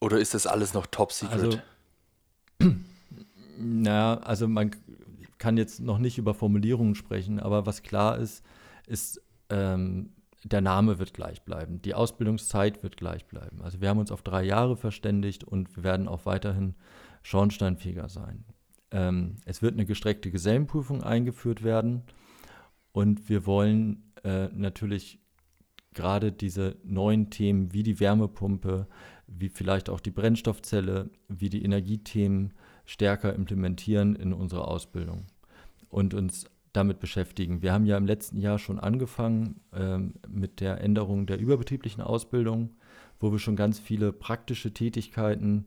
Oder 0.00 0.18
ist 0.18 0.34
das 0.34 0.46
alles 0.46 0.74
noch 0.74 0.86
top 0.86 1.12
secret? 1.12 1.62
Also, 2.60 2.70
naja, 3.58 4.18
also 4.18 4.48
man 4.48 4.70
kann 5.38 5.56
jetzt 5.56 5.80
noch 5.80 5.98
nicht 5.98 6.18
über 6.18 6.34
Formulierungen 6.34 6.94
sprechen, 6.94 7.40
aber 7.40 7.66
was 7.66 7.82
klar 7.82 8.18
ist, 8.18 8.44
ist, 8.86 9.20
ähm, 9.48 10.10
der 10.44 10.60
Name 10.60 10.98
wird 10.98 11.12
gleich 11.12 11.42
bleiben, 11.42 11.82
die 11.82 11.94
Ausbildungszeit 11.94 12.82
wird 12.82 12.96
gleich 12.96 13.26
bleiben. 13.26 13.60
Also 13.62 13.80
wir 13.80 13.88
haben 13.88 13.98
uns 13.98 14.12
auf 14.12 14.22
drei 14.22 14.42
Jahre 14.42 14.76
verständigt 14.76 15.44
und 15.44 15.76
wir 15.76 15.82
werden 15.82 16.08
auch 16.08 16.24
weiterhin 16.24 16.74
schornsteinfeger 17.22 18.08
sein. 18.08 18.44
Ähm, 18.90 19.36
es 19.44 19.60
wird 19.60 19.74
eine 19.74 19.84
gestreckte 19.84 20.30
Gesellenprüfung 20.30 21.02
eingeführt 21.02 21.62
werden 21.62 22.04
und 22.92 23.28
wir 23.28 23.46
wollen 23.46 24.12
äh, 24.24 24.48
natürlich 24.48 25.20
gerade 25.94 26.32
diese 26.32 26.76
neuen 26.84 27.30
Themen 27.30 27.72
wie 27.72 27.82
die 27.82 28.00
Wärmepumpe, 28.00 28.86
wie 29.26 29.48
vielleicht 29.48 29.88
auch 29.88 30.00
die 30.00 30.10
Brennstoffzelle, 30.10 31.10
wie 31.28 31.48
die 31.48 31.64
Energiethemen 31.64 32.52
stärker 32.84 33.34
implementieren 33.34 34.16
in 34.16 34.32
unsere 34.32 34.66
Ausbildung 34.66 35.26
und 35.88 36.14
uns 36.14 36.46
damit 36.72 37.00
beschäftigen. 37.00 37.62
Wir 37.62 37.72
haben 37.72 37.86
ja 37.86 37.96
im 37.96 38.06
letzten 38.06 38.38
Jahr 38.38 38.58
schon 38.58 38.78
angefangen 38.78 39.60
ähm, 39.74 40.14
mit 40.28 40.60
der 40.60 40.80
Änderung 40.80 41.26
der 41.26 41.38
überbetrieblichen 41.38 42.02
Ausbildung, 42.02 42.70
wo 43.18 43.32
wir 43.32 43.38
schon 43.38 43.56
ganz 43.56 43.78
viele 43.78 44.12
praktische 44.12 44.72
Tätigkeiten 44.72 45.66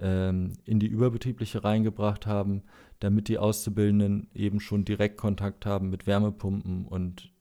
ähm, 0.00 0.54
in 0.64 0.80
die 0.80 0.86
überbetriebliche 0.86 1.64
reingebracht 1.64 2.26
haben, 2.26 2.62
damit 3.00 3.28
die 3.28 3.38
Auszubildenden 3.38 4.28
eben 4.34 4.60
schon 4.60 4.84
direkt 4.84 5.16
Kontakt 5.16 5.66
haben 5.66 5.90
mit 5.90 6.06
Wärmepumpen 6.06 6.86
und 6.86 7.32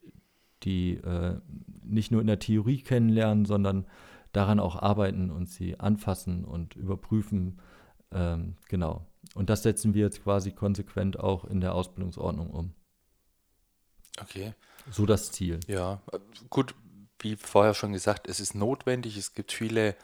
die 0.64 0.96
äh, 0.96 1.40
nicht 1.84 2.12
nur 2.12 2.22
in 2.22 2.28
der 2.28 2.40
Theorie 2.40 2.82
kennenlernen, 2.82 3.46
sondern 3.46 3.86
daran 4.32 4.60
auch 4.60 4.76
arbeiten 4.76 5.32
und 5.32 5.50
sie 5.50 5.80
anfassen 5.80 6.46
und 6.46 6.76
überprüfen. 6.76 7.62
Ähm, 8.12 8.56
genau. 8.68 9.06
Und 9.36 9.50
das 9.50 9.64
setzen 9.64 9.94
wir 9.94 10.04
jetzt 10.04 10.24
quasi 10.24 10.52
konsequent 10.52 11.20
auch 11.20 11.46
in 11.46 11.62
der 11.62 11.74
Ausbildungsordnung 11.74 12.50
um. 12.50 12.74
Okay. 14.22 14.54
So 14.90 15.06
das 15.06 15.32
Ziel. 15.32 15.60
Ja, 15.68 16.02
gut, 16.50 16.76
wie 17.20 17.36
vorher 17.36 17.74
schon 17.74 17.94
gesagt, 17.94 18.28
es 18.28 18.40
ist 18.40 18.56
notwendig. 18.56 19.18
Es 19.18 19.34
gibt 19.34 19.52
viele 19.52 19.96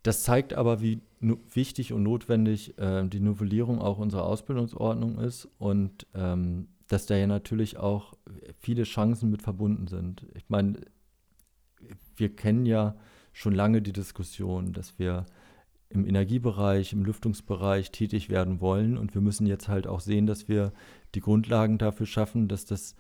das 0.03 0.23
zeigt 0.23 0.53
aber, 0.53 0.81
wie 0.81 1.01
wichtig 1.21 1.93
und 1.93 2.03
notwendig 2.03 2.79
äh, 2.79 3.05
die 3.09 3.21
Novellierung 3.21 3.81
auch 3.81 3.99
unserer 3.99 4.25
Ausbildungsordnung 4.25 5.19
ist 5.19 5.49
und 5.59 6.07
ähm, 6.15 6.69
dass 6.93 7.07
da 7.07 7.17
ja 7.17 7.27
natürlich 7.27 7.79
auch 7.79 8.13
viele 8.59 8.83
Chancen 8.83 9.31
mit 9.31 9.41
verbunden 9.41 9.87
sind. 9.87 10.27
Ich 10.35 10.51
meine, 10.51 10.79
wir 12.17 12.37
kennen 12.37 12.67
ja 12.67 12.97
schon 13.33 13.55
lange 13.55 13.81
die 13.81 13.95
Diskussion, 13.95 14.75
dass 14.75 14.99
wir 14.99 15.25
im 15.89 16.07
Energiebereich, 16.07 16.93
im 16.93 17.03
Lüftungsbereich 17.03 17.93
tätig 17.93 18.29
werden 18.29 18.61
wollen 18.61 18.99
und 18.99 19.15
wir 19.15 19.23
müssen 19.23 19.47
jetzt 19.47 19.69
halt 19.69 19.87
auch 19.87 20.01
sehen, 20.01 20.27
dass 20.27 20.49
wir 20.49 20.75
die 21.15 21.21
Grundlagen 21.21 21.79
dafür 21.79 22.05
schaffen, 22.05 22.47
dass 22.47 22.67
das 22.67 22.95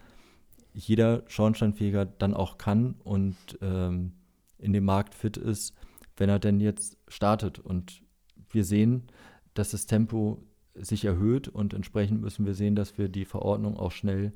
jeder 0.73 1.23
Schornsteinfeger 1.27 2.07
dann 2.07 2.33
auch 2.33 2.57
kann 2.57 2.95
und 3.05 3.37
ähm, 3.61 4.13
in 4.57 4.73
dem 4.73 4.87
Markt 4.87 5.15
fit 5.15 5.37
ist, 5.37 5.75
wenn 6.17 6.31
er 6.31 6.39
denn 6.39 6.61
jetzt 6.61 6.97
startet. 7.09 7.59
Und 7.59 8.03
wir 8.49 8.65
sehen, 8.65 9.03
dass 9.53 9.73
das 9.73 9.85
Tempo 9.85 10.43
sich 10.75 11.05
erhöht 11.05 11.49
und 11.49 11.75
entsprechend 11.75 12.21
müssen 12.21 12.47
wir 12.47 12.55
sehen, 12.55 12.75
dass 12.75 12.99
wir 12.99 13.09
die 13.09 13.25
Verordnung 13.25 13.77
auch 13.77 13.93
schnell 13.93 14.33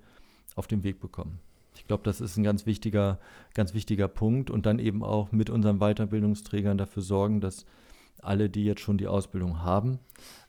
auf 0.55 0.67
den 0.67 0.83
Weg 0.83 1.01
bekommen. 1.01 1.39
Ich 1.75 1.87
glaube, 1.87 2.05
das 2.05 2.21
ist 2.21 2.37
ein 2.37 2.45
ganz 2.45 2.67
wichtiger, 2.67 3.19
ganz 3.55 3.75
wichtiger 3.75 4.09
Punkt 4.09 4.51
und 4.51 4.67
dann 4.67 4.79
eben 4.79 5.03
auch 5.05 5.33
mit 5.33 5.51
unseren 5.51 5.79
Weiterbildungsträgern 5.79 6.79
dafür 6.79 7.03
sorgen, 7.03 7.41
dass 7.41 7.67
alle, 8.23 8.49
die 8.49 8.65
jetzt 8.65 8.81
schon 8.81 8.99
die 8.99 9.09
Ausbildung 9.09 9.63
haben, 9.63 9.99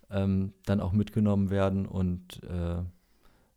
ähm, 0.10 0.54
dann 0.66 0.80
auch 0.80 0.94
mitgenommen 0.94 1.50
werden 1.50 1.86
und 1.86 2.42
äh, 2.44 2.82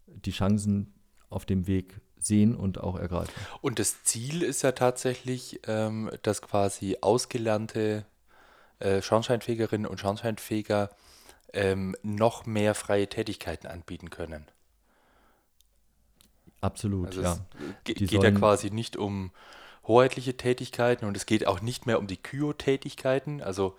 die 0.06 0.32
Chancen 0.32 0.92
auf 1.28 1.46
dem 1.46 1.66
Weg 1.66 2.00
sehen 2.18 2.54
und 2.54 2.80
auch 2.80 2.98
ergreifen. 2.98 3.32
Und 3.60 3.78
das 3.78 4.02
Ziel 4.02 4.42
ist 4.42 4.62
ja 4.62 4.72
tatsächlich, 4.72 5.60
ähm, 5.66 6.10
dass 6.22 6.42
quasi 6.42 6.98
ausgelernte 7.00 8.04
äh, 8.78 9.00
Schornsteinfegerinnen 9.00 9.86
und 9.86 10.00
Schornsteinfeger 10.00 10.90
ähm, 11.52 11.96
noch 12.02 12.46
mehr 12.46 12.74
freie 12.74 13.08
Tätigkeiten 13.08 13.66
anbieten 13.66 14.10
können. 14.10 14.46
Absolut, 16.60 17.08
Also 17.08 17.22
ja. 17.22 17.38
es 17.86 17.94
Die 17.94 18.06
geht 18.06 18.22
ja 18.22 18.30
quasi 18.30 18.70
nicht 18.70 18.96
um 18.96 19.32
hoheitliche 19.84 20.36
Tätigkeiten 20.36 21.06
und 21.06 21.16
es 21.16 21.26
geht 21.26 21.46
auch 21.46 21.60
nicht 21.60 21.86
mehr 21.86 21.98
um 21.98 22.06
die 22.06 22.18
Kyo-Tätigkeiten. 22.18 23.42
Also 23.42 23.76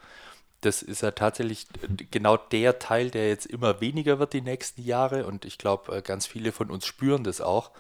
das 0.62 0.82
ist 0.82 1.01
ja 1.01 1.12
tatsächlich 1.12 1.68
äh, 1.82 2.04
genau 2.12 2.38
der 2.38 2.80
Teil, 2.80 3.12
der 3.12 3.30
jetzt 3.30 3.46
immer 3.46 3.82
weniger 3.82 4.20
wird 4.20 4.34
die 4.34 4.42
nächsten 4.42 4.84
Jahre 4.84 5.25
und 5.25 5.46
ich 5.46 5.58
glaube, 5.58 5.98
äh, 5.98 6.01
ganz 6.01 6.28
viele 6.28 6.51
von 6.51 6.72
uns 6.72 6.86
spüren 6.86 7.24
das 7.24 7.42
auch, 7.42 7.72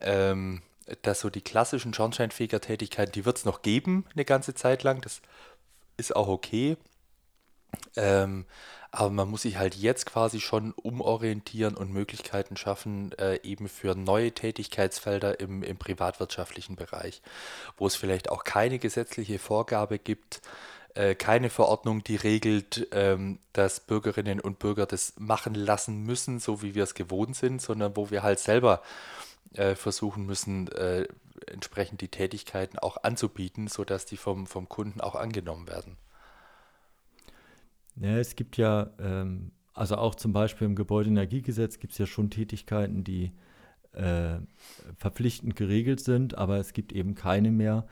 ähm, 0.00 0.62
dass 1.02 1.20
so 1.20 1.30
die 1.30 1.40
klassischen 1.40 1.94
Schornsteinfeger-Tätigkeiten, 1.94 3.12
die 3.12 3.24
wird 3.24 3.38
es 3.38 3.44
noch 3.44 3.62
geben 3.62 4.04
eine 4.14 4.24
ganze 4.24 4.54
Zeit 4.54 4.82
lang. 4.84 5.00
Das 5.00 5.20
ist 5.96 6.14
auch 6.14 6.28
okay. 6.28 6.76
Ähm, 7.96 8.46
aber 8.96 9.10
man 9.10 9.28
muss 9.28 9.42
sich 9.42 9.58
halt 9.58 9.74
jetzt 9.74 10.06
quasi 10.06 10.40
schon 10.40 10.72
umorientieren 10.72 11.76
und 11.76 11.92
Möglichkeiten 11.92 12.56
schaffen, 12.56 13.12
äh, 13.18 13.38
eben 13.42 13.68
für 13.68 13.94
neue 13.94 14.32
Tätigkeitsfelder 14.32 15.38
im, 15.38 15.62
im 15.62 15.76
privatwirtschaftlichen 15.76 16.76
Bereich, 16.76 17.20
wo 17.76 17.86
es 17.86 17.94
vielleicht 17.94 18.30
auch 18.30 18.42
keine 18.42 18.78
gesetzliche 18.78 19.38
Vorgabe 19.38 19.98
gibt, 19.98 20.40
äh, 20.94 21.14
keine 21.14 21.50
Verordnung, 21.50 22.04
die 22.04 22.16
regelt, 22.16 22.88
ähm, 22.92 23.38
dass 23.52 23.80
Bürgerinnen 23.80 24.40
und 24.40 24.58
Bürger 24.58 24.86
das 24.86 25.12
machen 25.18 25.54
lassen 25.54 26.04
müssen, 26.04 26.38
so 26.40 26.62
wie 26.62 26.74
wir 26.74 26.84
es 26.84 26.94
gewohnt 26.94 27.36
sind, 27.36 27.60
sondern 27.60 27.96
wo 27.96 28.10
wir 28.10 28.22
halt 28.22 28.38
selber 28.38 28.80
äh, 29.52 29.74
versuchen 29.74 30.24
müssen, 30.24 30.72
äh, 30.72 31.06
entsprechend 31.46 32.00
die 32.00 32.08
Tätigkeiten 32.08 32.78
auch 32.78 33.02
anzubieten, 33.02 33.68
sodass 33.68 34.06
die 34.06 34.16
vom, 34.16 34.46
vom 34.46 34.70
Kunden 34.70 35.02
auch 35.02 35.16
angenommen 35.16 35.68
werden. 35.68 35.98
Ja, 37.96 38.18
es 38.18 38.36
gibt 38.36 38.56
ja, 38.56 38.90
ähm, 38.98 39.52
also 39.72 39.96
auch 39.96 40.14
zum 40.14 40.32
Beispiel 40.32 40.66
im 40.66 40.74
Gebäudeenergiegesetz 40.74 41.78
gibt 41.78 41.92
es 41.92 41.98
ja 41.98 42.06
schon 42.06 42.30
Tätigkeiten, 42.30 43.04
die 43.04 43.32
äh, 43.92 44.38
verpflichtend 44.96 45.56
geregelt 45.56 46.00
sind, 46.00 46.36
aber 46.36 46.58
es 46.58 46.72
gibt 46.72 46.92
eben 46.92 47.14
keine 47.14 47.50
mehr, 47.50 47.86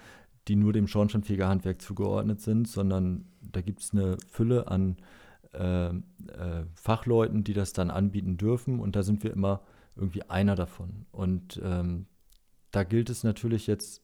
die 0.49 0.57
nur 0.57 0.73
dem 0.73 0.87
Schornsteinfegerhandwerk 0.87 1.81
zugeordnet 1.81 2.41
sind, 2.43 2.69
sondern 2.69 3.27
da 3.41 3.63
gibt 3.63 3.81
es 3.81 3.93
eine 3.93 4.19
Fülle 4.29 4.69
an 4.69 4.97
äh, 5.55 5.89
äh, 5.89 5.93
Fachleuten, 6.75 7.45
die 7.45 7.55
das 7.55 7.73
dann 7.73 7.91
anbieten 7.91 8.37
dürfen 8.37 8.81
und 8.81 8.97
da 8.97 9.03
sind 9.03 9.23
wir 9.23 9.33
immer 9.33 9.63
irgendwie 9.97 10.23
einer 10.25 10.57
davon. 10.57 11.07
Und 11.13 11.61
ähm, 11.65 12.07
da 12.71 12.85
gilt 12.85 13.09
es 13.09 13.25
natürlich 13.25 13.67
jetzt 13.67 14.04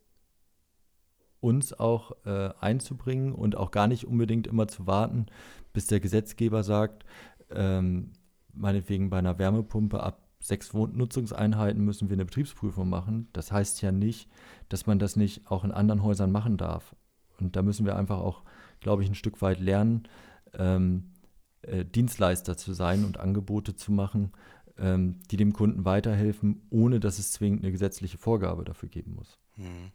uns 1.40 1.72
auch 1.72 2.12
äh, 2.24 2.50
einzubringen 2.60 3.32
und 3.32 3.56
auch 3.56 3.70
gar 3.70 3.86
nicht 3.86 4.06
unbedingt 4.06 4.46
immer 4.46 4.68
zu 4.68 4.86
warten, 4.86 5.26
bis 5.72 5.86
der 5.86 6.00
Gesetzgeber 6.00 6.62
sagt, 6.62 7.04
ähm, 7.50 8.12
meinetwegen 8.52 9.10
bei 9.10 9.18
einer 9.18 9.38
Wärmepumpe 9.38 10.02
ab 10.02 10.26
sechs 10.40 10.72
Wohnnutzungseinheiten 10.72 11.84
müssen 11.84 12.08
wir 12.08 12.14
eine 12.14 12.24
Betriebsprüfung 12.24 12.88
machen. 12.88 13.28
Das 13.32 13.52
heißt 13.52 13.82
ja 13.82 13.92
nicht, 13.92 14.28
dass 14.68 14.86
man 14.86 14.98
das 14.98 15.16
nicht 15.16 15.50
auch 15.50 15.64
in 15.64 15.72
anderen 15.72 16.02
Häusern 16.02 16.32
machen 16.32 16.56
darf. 16.56 16.96
Und 17.38 17.56
da 17.56 17.62
müssen 17.62 17.86
wir 17.86 17.96
einfach 17.96 18.18
auch, 18.18 18.42
glaube 18.80 19.02
ich, 19.02 19.08
ein 19.08 19.14
Stück 19.14 19.42
weit 19.42 19.60
lernen, 19.60 20.04
ähm, 20.54 21.12
äh, 21.62 21.84
Dienstleister 21.84 22.56
zu 22.56 22.72
sein 22.72 23.04
und 23.04 23.18
Angebote 23.18 23.76
zu 23.76 23.92
machen, 23.92 24.32
ähm, 24.78 25.20
die 25.30 25.36
dem 25.36 25.52
Kunden 25.52 25.84
weiterhelfen, 25.84 26.62
ohne 26.70 27.00
dass 27.00 27.18
es 27.18 27.32
zwingend 27.32 27.62
eine 27.62 27.72
gesetzliche 27.72 28.18
Vorgabe 28.18 28.64
dafür 28.64 28.88
geben 28.88 29.14
muss. 29.14 29.38
Hm. 29.56 29.92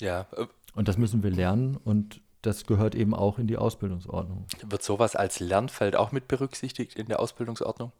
Ja, 0.00 0.26
äh, 0.36 0.46
Und 0.74 0.88
das 0.88 0.98
müssen 0.98 1.22
wir 1.22 1.30
lernen 1.30 1.76
und 1.76 2.20
das 2.42 2.66
gehört 2.66 2.94
eben 2.94 3.14
auch 3.14 3.38
in 3.38 3.46
die 3.46 3.56
Ausbildungsordnung. 3.56 4.44
wird 4.66 4.82
sowas 4.82 5.16
als 5.16 5.40
Lernfeld 5.40 5.96
auch 5.96 6.12
mit 6.12 6.28
berücksichtigt 6.28 6.96
in 6.96 7.06
der 7.06 7.20
Ausbildungsordnung? 7.20 7.92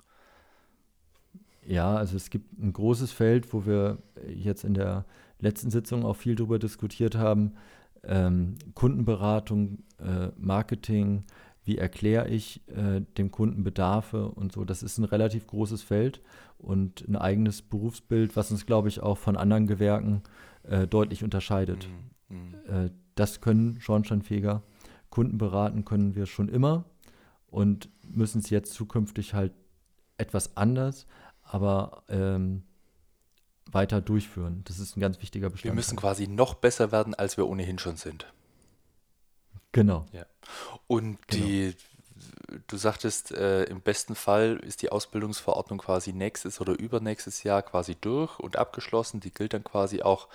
Ja, 1.67 1.97
also 1.97 2.17
es 2.17 2.29
gibt 2.29 2.59
ein 2.59 2.73
großes 2.73 3.11
Feld, 3.13 3.55
wo 3.55 3.65
wir 3.65 3.99
jetzt 4.29 4.65
in 4.65 4.75
der 4.75 5.07
letzten 5.39 5.71
Sitzung 5.71 6.05
auch 6.05 6.17
viel 6.17 6.35
darüber 6.35 6.59
diskutiert 6.59 7.15
haben. 7.17 7.55
Ähm, 8.03 8.57
Kundenberatung, 8.75 9.79
äh, 9.99 10.29
Marketing, 10.37 11.25
wie 11.65 11.79
erkläre 11.79 12.29
ich 12.29 12.61
äh, 12.69 13.01
dem 13.17 13.31
Kunden 13.31 13.65
Bedarfe 13.65 14.29
und 14.29 14.53
so. 14.53 14.67
Das 14.67 14.83
ist 14.83 14.99
ein 14.99 15.05
relativ 15.05 15.47
großes 15.47 15.83
Feld 15.83 16.21
und 16.59 17.09
ein 17.09 17.17
eigenes 17.17 17.63
Berufsbild, 17.63 18.37
was 18.37 18.51
uns, 18.51 18.67
glaube 18.67 18.89
ich, 18.89 19.01
auch 19.01 19.17
von 19.17 19.39
anderen 19.39 19.67
Gewerken 19.67 20.23
äh, 20.23 20.54
deutlich 20.89 21.23
unterscheidet. 21.25 21.89
Hm, 22.29 22.55
Äh, 22.67 22.91
das 23.15 23.41
können 23.41 23.81
Schornsteinfeger. 23.81 24.63
Kunden 25.11 25.39
beraten 25.39 25.85
können 25.85 26.15
wir 26.17 26.27
schon 26.27 26.49
immer 26.49 26.85
und 27.47 27.89
müssen 28.03 28.41
es 28.41 28.51
jetzt 28.51 28.73
zukünftig 28.73 29.35
halt 29.35 29.53
etwas 30.17 30.57
anders, 30.57 31.07
aber 31.43 32.03
ähm, 32.09 32.65
weiter 33.71 34.01
durchführen. 34.01 34.63
Das 34.65 34.79
ist 34.81 34.97
ein 34.97 35.01
ganz 35.01 35.21
wichtiger 35.23 35.47
Wir 35.47 35.51
Bestandteil. 35.51 35.77
müssen 35.77 35.97
quasi 35.97 36.27
noch 36.27 36.55
besser 36.55 36.91
werden, 36.93 37.15
als 37.15 37.37
wir 37.37 37.47
ohnehin 37.47 37.79
schon 37.79 37.97
sind. 37.97 38.27
genau. 39.73 40.07
Und 40.87 41.19
Genau. 41.29 41.45
die, 41.47 41.77
du 42.67 42.77
sagtest, 42.77 43.33
äh, 43.33 43.65
im 43.65 43.81
besten 43.81 44.15
Fall 44.15 44.57
ist 44.63 44.83
die 44.83 44.91
Ausbildungsverordnung 44.91 45.79
quasi 45.79 46.13
nächstes 46.13 46.61
oder 46.61 46.79
übernächstes 46.79 47.43
Jahr 47.43 47.63
quasi 47.63 47.97
durch 48.01 48.39
und 48.39 48.57
abgeschlossen. 48.57 49.21
Die 49.21 49.33
gilt 49.33 49.55
dann 49.55 49.65
quasi 49.65 50.03
auch 50.03 50.29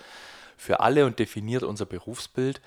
für 0.57 0.81
alle 0.81 1.05
und 1.05 1.19
definiert 1.19 1.63
unser 1.63 1.85
Berufsbild. 1.85 2.61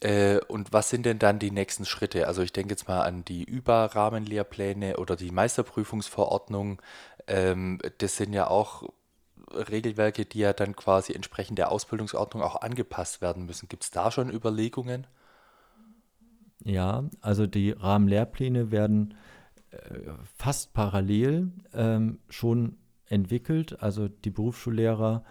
Äh, 0.00 0.38
und 0.46 0.72
was 0.72 0.90
sind 0.90 1.04
denn 1.06 1.18
dann 1.18 1.38
die 1.38 1.50
nächsten 1.50 1.84
Schritte? 1.84 2.28
Also 2.28 2.42
ich 2.42 2.52
denke 2.52 2.70
jetzt 2.72 2.88
mal 2.88 3.02
an 3.02 3.24
die 3.24 3.44
Überrahmenlehrpläne 3.44 4.96
oder 4.98 5.16
die 5.16 5.32
Meisterprüfungsverordnung. 5.32 6.80
Ähm, 7.26 7.80
das 7.98 8.16
sind 8.16 8.32
ja 8.32 8.46
auch 8.48 8.84
Regelwerke, 9.52 10.24
die 10.24 10.40
ja 10.40 10.52
dann 10.52 10.76
quasi 10.76 11.12
entsprechend 11.14 11.58
der 11.58 11.72
Ausbildungsordnung 11.72 12.42
auch 12.42 12.60
angepasst 12.60 13.20
werden 13.20 13.46
müssen. 13.46 13.68
Gibt 13.68 13.84
es 13.84 13.90
da 13.90 14.10
schon 14.10 14.30
Überlegungen? 14.30 15.06
Ja, 16.64 17.08
also 17.20 17.46
die 17.46 17.70
Rahmenlehrpläne 17.70 18.70
werden 18.70 19.14
äh, 19.70 19.78
fast 20.36 20.72
parallel 20.74 21.52
ähm, 21.72 22.18
schon 22.28 22.76
entwickelt. 23.06 23.82
Also 23.82 24.08
die 24.08 24.30
Berufsschullehrer 24.30 25.24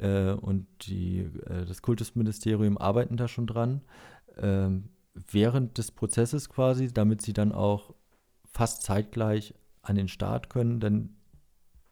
äh, 0.00 0.32
und 0.32 0.66
die, 0.86 1.20
äh, 1.46 1.64
das 1.66 1.82
Kultusministerium 1.82 2.78
arbeiten 2.78 3.16
da 3.16 3.28
schon 3.28 3.46
dran. 3.46 3.82
Ähm, 4.36 4.88
während 5.14 5.78
des 5.78 5.90
Prozesses 5.90 6.48
quasi, 6.48 6.92
damit 6.92 7.22
sie 7.22 7.32
dann 7.32 7.52
auch 7.52 7.94
fast 8.44 8.82
zeitgleich 8.82 9.54
an 9.82 9.96
den 9.96 10.08
Start 10.08 10.48
können, 10.50 10.80
denn 10.80 11.16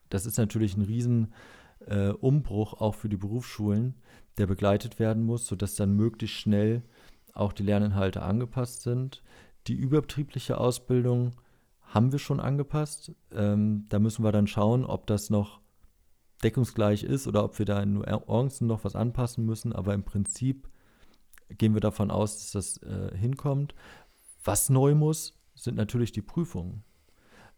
das 0.09 0.27
ist 0.27 0.39
natürlich 0.39 0.77
ein 0.77 0.83
riesen 0.83 1.33
äh, 1.87 2.11
auch 2.11 2.95
für 2.95 3.09
die 3.09 3.17
Berufsschulen, 3.17 3.95
der 4.39 4.47
begleitet 4.47 4.99
werden 4.99 5.25
muss, 5.25 5.47
sodass 5.47 5.75
dann 5.75 5.95
möglichst 5.97 6.37
schnell 6.37 6.83
auch 7.33 7.53
die 7.53 7.63
Lerninhalte 7.63 8.23
angepasst 8.23 8.83
sind. 8.83 9.23
Die 9.67 9.75
überbetriebliche 9.75 10.59
Ausbildung 10.59 11.33
haben 11.83 12.13
wir 12.13 12.19
schon 12.19 12.41
angepasst. 12.41 13.13
Ähm, 13.33 13.87
da 13.89 13.99
müssen 13.99 14.25
wir 14.25 14.33
dann 14.33 14.47
schauen, 14.47 14.85
ob 14.85 15.07
das 15.07 15.31
noch 15.31 15.61
deckungsgleich 16.43 17.03
ist 17.03 17.27
oder 17.27 17.45
ob 17.45 17.59
wir 17.59 17.67
da 17.67 17.83
in 17.83 17.95
Nuancen 17.95 18.67
noch 18.67 18.85
was 18.85 18.97
anpassen 18.97 19.45
müssen. 19.45 19.73
Aber 19.73 19.95
im 19.95 20.05
Prinzip 20.05 20.69
gehen 21.49 21.75
wir 21.75 21.81
davon 21.81 22.11
aus, 22.11 22.39
dass 22.39 22.53
das 22.53 22.83
äh, 22.83 23.17
hinkommt. 23.17 23.75
Was 24.45 24.71
neu 24.71 24.95
muss, 24.95 25.39
sind 25.55 25.77
natürlich 25.77 26.13
die 26.13 26.23
Prüfungen. 26.23 26.85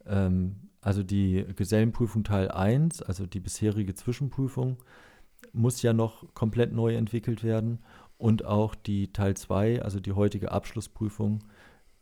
Ähm, 0.07 0.71
also 0.81 1.03
die 1.03 1.45
Gesellenprüfung 1.55 2.25
Teil 2.25 2.51
1, 2.51 3.03
also 3.03 3.27
die 3.27 3.41
bisherige 3.41 3.95
Zwischenprüfung, 3.95 4.79
muss 5.53 5.83
ja 5.83 5.93
noch 5.93 6.35
komplett 6.35 6.73
neu 6.73 6.97
entwickelt 6.97 7.45
werden. 7.45 7.81
Und 8.23 8.45
auch 8.45 8.77
die 8.77 9.13
Teil 9.13 9.37
2, 9.37 9.83
also 9.83 9.99
die 9.99 10.13
heutige 10.13 10.53
Abschlussprüfung, 10.53 11.43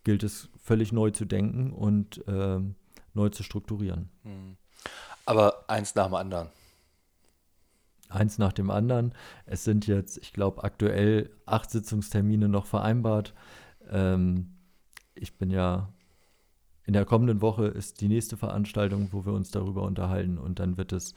gilt 0.03 0.21
es 0.21 0.49
völlig 0.61 0.91
neu 0.91 1.09
zu 1.09 1.25
denken 1.25 1.73
und 1.73 2.23
ähm, 2.27 2.75
neu 3.15 3.29
zu 3.29 3.41
strukturieren. 3.41 4.11
Hm. 4.21 4.55
Aber 5.25 5.67
eins 5.67 5.95
nach 5.95 6.05
dem 6.05 6.13
anderen. 6.13 6.49
Eins 8.07 8.37
nach 8.37 8.53
dem 8.53 8.69
anderen. 8.69 9.15
Es 9.47 9.63
sind 9.63 9.87
jetzt, 9.87 10.19
ich 10.19 10.31
glaube, 10.31 10.63
aktuell 10.63 11.31
acht 11.47 11.71
Sitzungstermine 11.71 12.49
noch 12.49 12.67
vereinbart. 12.67 13.33
Ähm, 13.89 14.57
ich 15.15 15.39
bin 15.39 15.49
ja 15.49 15.91
in 16.85 16.93
der 16.93 17.05
kommenden 17.05 17.41
Woche 17.41 17.65
ist 17.65 17.99
die 17.99 18.07
nächste 18.07 18.37
Veranstaltung, 18.37 19.09
wo 19.11 19.25
wir 19.25 19.33
uns 19.33 19.49
darüber 19.49 19.81
unterhalten 19.81 20.37
und 20.37 20.59
dann 20.59 20.77
wird 20.77 20.93
es 20.93 21.15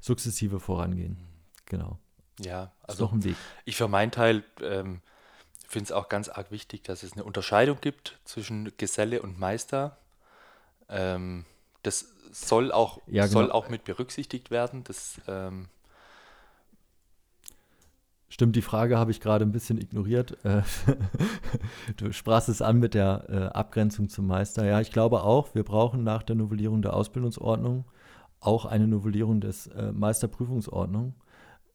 sukzessive 0.00 0.58
vorangehen. 0.58 1.18
Genau. 1.66 1.98
Ja, 2.38 2.64
Ist 2.64 2.90
also 2.90 3.04
noch 3.04 3.12
ein 3.12 3.24
Weg. 3.24 3.36
ich 3.64 3.76
für 3.76 3.88
meinen 3.88 4.10
Teil 4.10 4.44
ähm, 4.62 5.00
finde 5.66 5.84
es 5.84 5.92
auch 5.92 6.08
ganz 6.08 6.28
arg 6.28 6.50
wichtig, 6.50 6.84
dass 6.84 7.02
es 7.02 7.12
eine 7.12 7.24
Unterscheidung 7.24 7.78
gibt 7.80 8.18
zwischen 8.24 8.72
Geselle 8.76 9.22
und 9.22 9.38
Meister. 9.38 9.98
Ähm, 10.88 11.44
das 11.82 12.06
soll 12.32 12.72
auch, 12.72 13.00
ja, 13.06 13.26
genau. 13.26 13.40
soll 13.40 13.52
auch 13.52 13.68
mit 13.68 13.84
berücksichtigt 13.84 14.50
werden. 14.50 14.84
Das, 14.84 15.20
ähm 15.26 15.68
Stimmt, 18.30 18.56
die 18.56 18.62
Frage 18.62 18.98
habe 18.98 19.10
ich 19.10 19.20
gerade 19.20 19.44
ein 19.44 19.52
bisschen 19.52 19.78
ignoriert. 19.78 20.36
Äh, 20.44 20.62
du 21.96 22.12
sprachst 22.12 22.48
es 22.48 22.60
an 22.60 22.78
mit 22.78 22.94
der 22.94 23.24
äh, 23.28 23.56
Abgrenzung 23.56 24.08
zum 24.10 24.26
Meister. 24.26 24.64
Ja, 24.66 24.80
ich 24.80 24.92
glaube 24.92 25.22
auch, 25.22 25.54
wir 25.54 25.64
brauchen 25.64 26.04
nach 26.04 26.22
der 26.22 26.36
Novellierung 26.36 26.82
der 26.82 26.94
Ausbildungsordnung 26.94 27.84
auch 28.40 28.64
eine 28.66 28.86
Novellierung 28.86 29.40
des 29.40 29.66
äh, 29.68 29.92
Meisterprüfungsordnung, 29.92 31.14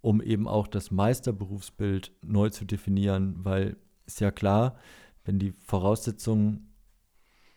um 0.04 0.22
eben 0.22 0.50
auch 0.50 0.68
das 0.68 0.92
Meisterberufsbild 0.92 2.12
neu 2.22 2.50
zu 2.50 2.66
definieren, 2.66 3.38
weil 3.38 3.78
ist 4.06 4.20
ja 4.20 4.32
klar, 4.32 4.76
wenn 5.24 5.40
die 5.40 5.54
Voraussetzungen 5.54 6.74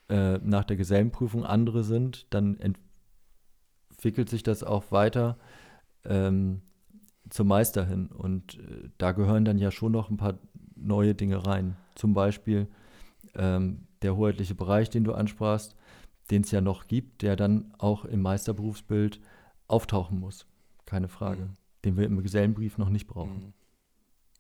äh, 0.09 0.39
nach 0.39 0.63
der 0.63 0.77
Gesellenprüfung 0.77 1.45
andere 1.45 1.83
sind, 1.83 2.33
dann 2.33 2.57
entwickelt 3.91 4.29
sich 4.29 4.45
das 4.45 4.63
auch 4.63 4.93
weiter 4.93 5.39
ähm, 6.05 6.63
zum 7.31 7.49
Meister 7.49 7.85
hin. 7.85 8.07
Und 8.07 8.61
äh, 8.61 8.91
da 8.97 9.11
gehören 9.11 9.45
dann 9.45 9.59
ja 9.59 9.73
schon 9.73 9.91
noch 9.91 10.09
ein 10.09 10.17
paar 10.17 10.39
neue 10.77 11.17
Dinge 11.17 11.45
rein. 11.45 11.77
Zum 11.97 12.15
Beispiel 12.15 12.69
ähm, 13.35 13.89
der 14.03 14.15
hoheitliche 14.15 14.55
Bereich, 14.55 14.89
den 14.89 15.03
du 15.03 15.15
ansprachst, 15.15 15.75
den 16.31 16.43
es 16.43 16.53
ja 16.53 16.61
noch 16.61 16.87
gibt, 16.87 17.23
der 17.23 17.35
dann 17.35 17.75
auch 17.79 18.05
im 18.05 18.23
Meisterberufsbild 18.23 19.21
auftauchen 19.67 20.21
muss. 20.21 20.47
Keine 20.85 21.09
Frage. 21.09 21.47
Mhm. 21.47 21.66
Den 21.85 21.97
wir 21.97 22.05
im 22.05 22.23
Gesellenbrief 22.23 22.79
noch 22.79 22.89
nicht 22.89 23.07
brauchen. 23.07 23.35
Mhm. 23.35 23.53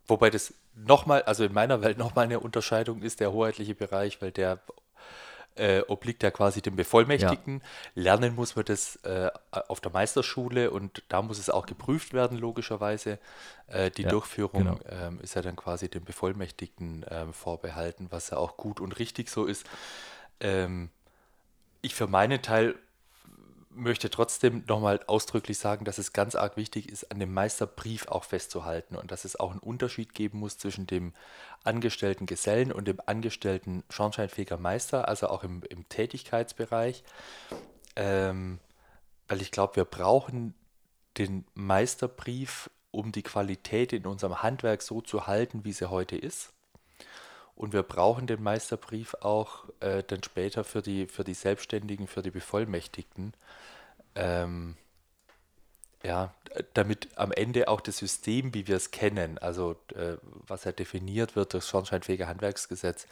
Wobei 0.08 0.30
das 0.30 0.54
nochmal, 0.74 1.22
also 1.22 1.44
in 1.44 1.52
meiner 1.52 1.82
Welt 1.82 1.98
nochmal 1.98 2.26
eine 2.26 2.40
Unterscheidung 2.40 3.02
ist, 3.02 3.20
der 3.20 3.32
hoheitliche 3.32 3.74
Bereich, 3.74 4.22
weil 4.22 4.30
der 4.30 4.60
äh, 5.56 5.82
obliegt 5.88 6.22
ja 6.22 6.30
quasi 6.30 6.60
dem 6.60 6.76
Bevollmächtigten. 6.76 7.60
Ja. 7.94 8.02
Lernen 8.02 8.34
muss 8.34 8.56
man 8.56 8.66
das 8.66 8.96
äh, 9.04 9.30
auf 9.50 9.80
der 9.80 9.90
Meisterschule 9.90 10.70
und 10.70 11.02
da 11.08 11.22
muss 11.22 11.38
es 11.38 11.50
auch 11.50 11.66
geprüft 11.66 12.12
werden, 12.12 12.38
logischerweise. 12.38 13.18
Äh, 13.66 13.90
die 13.90 14.02
ja, 14.02 14.10
Durchführung 14.10 14.62
genau. 14.64 14.78
ähm, 14.88 15.18
ist 15.20 15.34
ja 15.34 15.42
dann 15.42 15.56
quasi 15.56 15.88
dem 15.88 16.04
Bevollmächtigten 16.04 17.04
ähm, 17.08 17.32
vorbehalten, 17.32 18.08
was 18.10 18.30
ja 18.30 18.36
auch 18.36 18.56
gut 18.56 18.80
und 18.80 18.98
richtig 18.98 19.30
so 19.30 19.46
ist. 19.46 19.66
Ähm, 20.40 20.90
ich 21.80 21.94
für 21.94 22.06
meinen 22.06 22.42
Teil 22.42 22.76
möchte 23.76 24.10
trotzdem 24.10 24.64
nochmal 24.66 25.00
ausdrücklich 25.06 25.58
sagen, 25.58 25.84
dass 25.84 25.98
es 25.98 26.12
ganz 26.12 26.34
arg 26.34 26.56
wichtig 26.56 26.88
ist, 26.88 27.10
an 27.10 27.20
dem 27.20 27.32
Meisterbrief 27.32 28.08
auch 28.08 28.24
festzuhalten 28.24 28.96
und 28.96 29.10
dass 29.10 29.24
es 29.24 29.38
auch 29.38 29.50
einen 29.50 29.60
Unterschied 29.60 30.14
geben 30.14 30.38
muss 30.38 30.58
zwischen 30.58 30.86
dem 30.86 31.12
angestellten 31.64 32.26
Gesellen 32.26 32.72
und 32.72 32.88
dem 32.88 33.00
angestellten 33.04 33.84
Schornsteinfeger 33.90 34.56
Meister, 34.56 35.08
also 35.08 35.28
auch 35.28 35.44
im, 35.44 35.62
im 35.68 35.88
Tätigkeitsbereich. 35.88 37.04
Ähm, 37.94 38.58
weil 39.28 39.42
ich 39.42 39.50
glaube, 39.50 39.76
wir 39.76 39.84
brauchen 39.84 40.54
den 41.18 41.44
Meisterbrief, 41.54 42.70
um 42.90 43.12
die 43.12 43.22
Qualität 43.22 43.92
in 43.92 44.06
unserem 44.06 44.42
Handwerk 44.42 44.82
so 44.82 45.00
zu 45.00 45.26
halten, 45.26 45.64
wie 45.64 45.72
sie 45.72 45.90
heute 45.90 46.16
ist. 46.16 46.52
Und 47.56 47.72
wir 47.72 47.82
brauchen 47.82 48.26
den 48.26 48.42
Meisterbrief 48.42 49.14
auch 49.20 49.64
äh, 49.80 50.02
dann 50.06 50.22
später 50.22 50.62
für 50.62 50.82
die, 50.82 51.06
für 51.06 51.24
die 51.24 51.34
Selbstständigen, 51.34 52.06
für 52.06 52.22
die 52.22 52.30
Bevollmächtigten. 52.30 53.32
Ähm, 54.14 54.76
ja, 56.04 56.34
damit 56.74 57.08
am 57.16 57.32
Ende 57.32 57.68
auch 57.68 57.80
das 57.80 57.98
System, 57.98 58.54
wie 58.54 58.66
wir 58.68 58.76
es 58.76 58.90
kennen, 58.90 59.38
also 59.38 59.76
äh, 59.94 60.16
was 60.22 60.64
ja 60.64 60.72
definiert 60.72 61.34
wird 61.34 61.54
durch 61.54 61.64
das 61.64 61.68
Schornsteinfeger 61.70 62.28
Handwerksgesetz, 62.28 63.06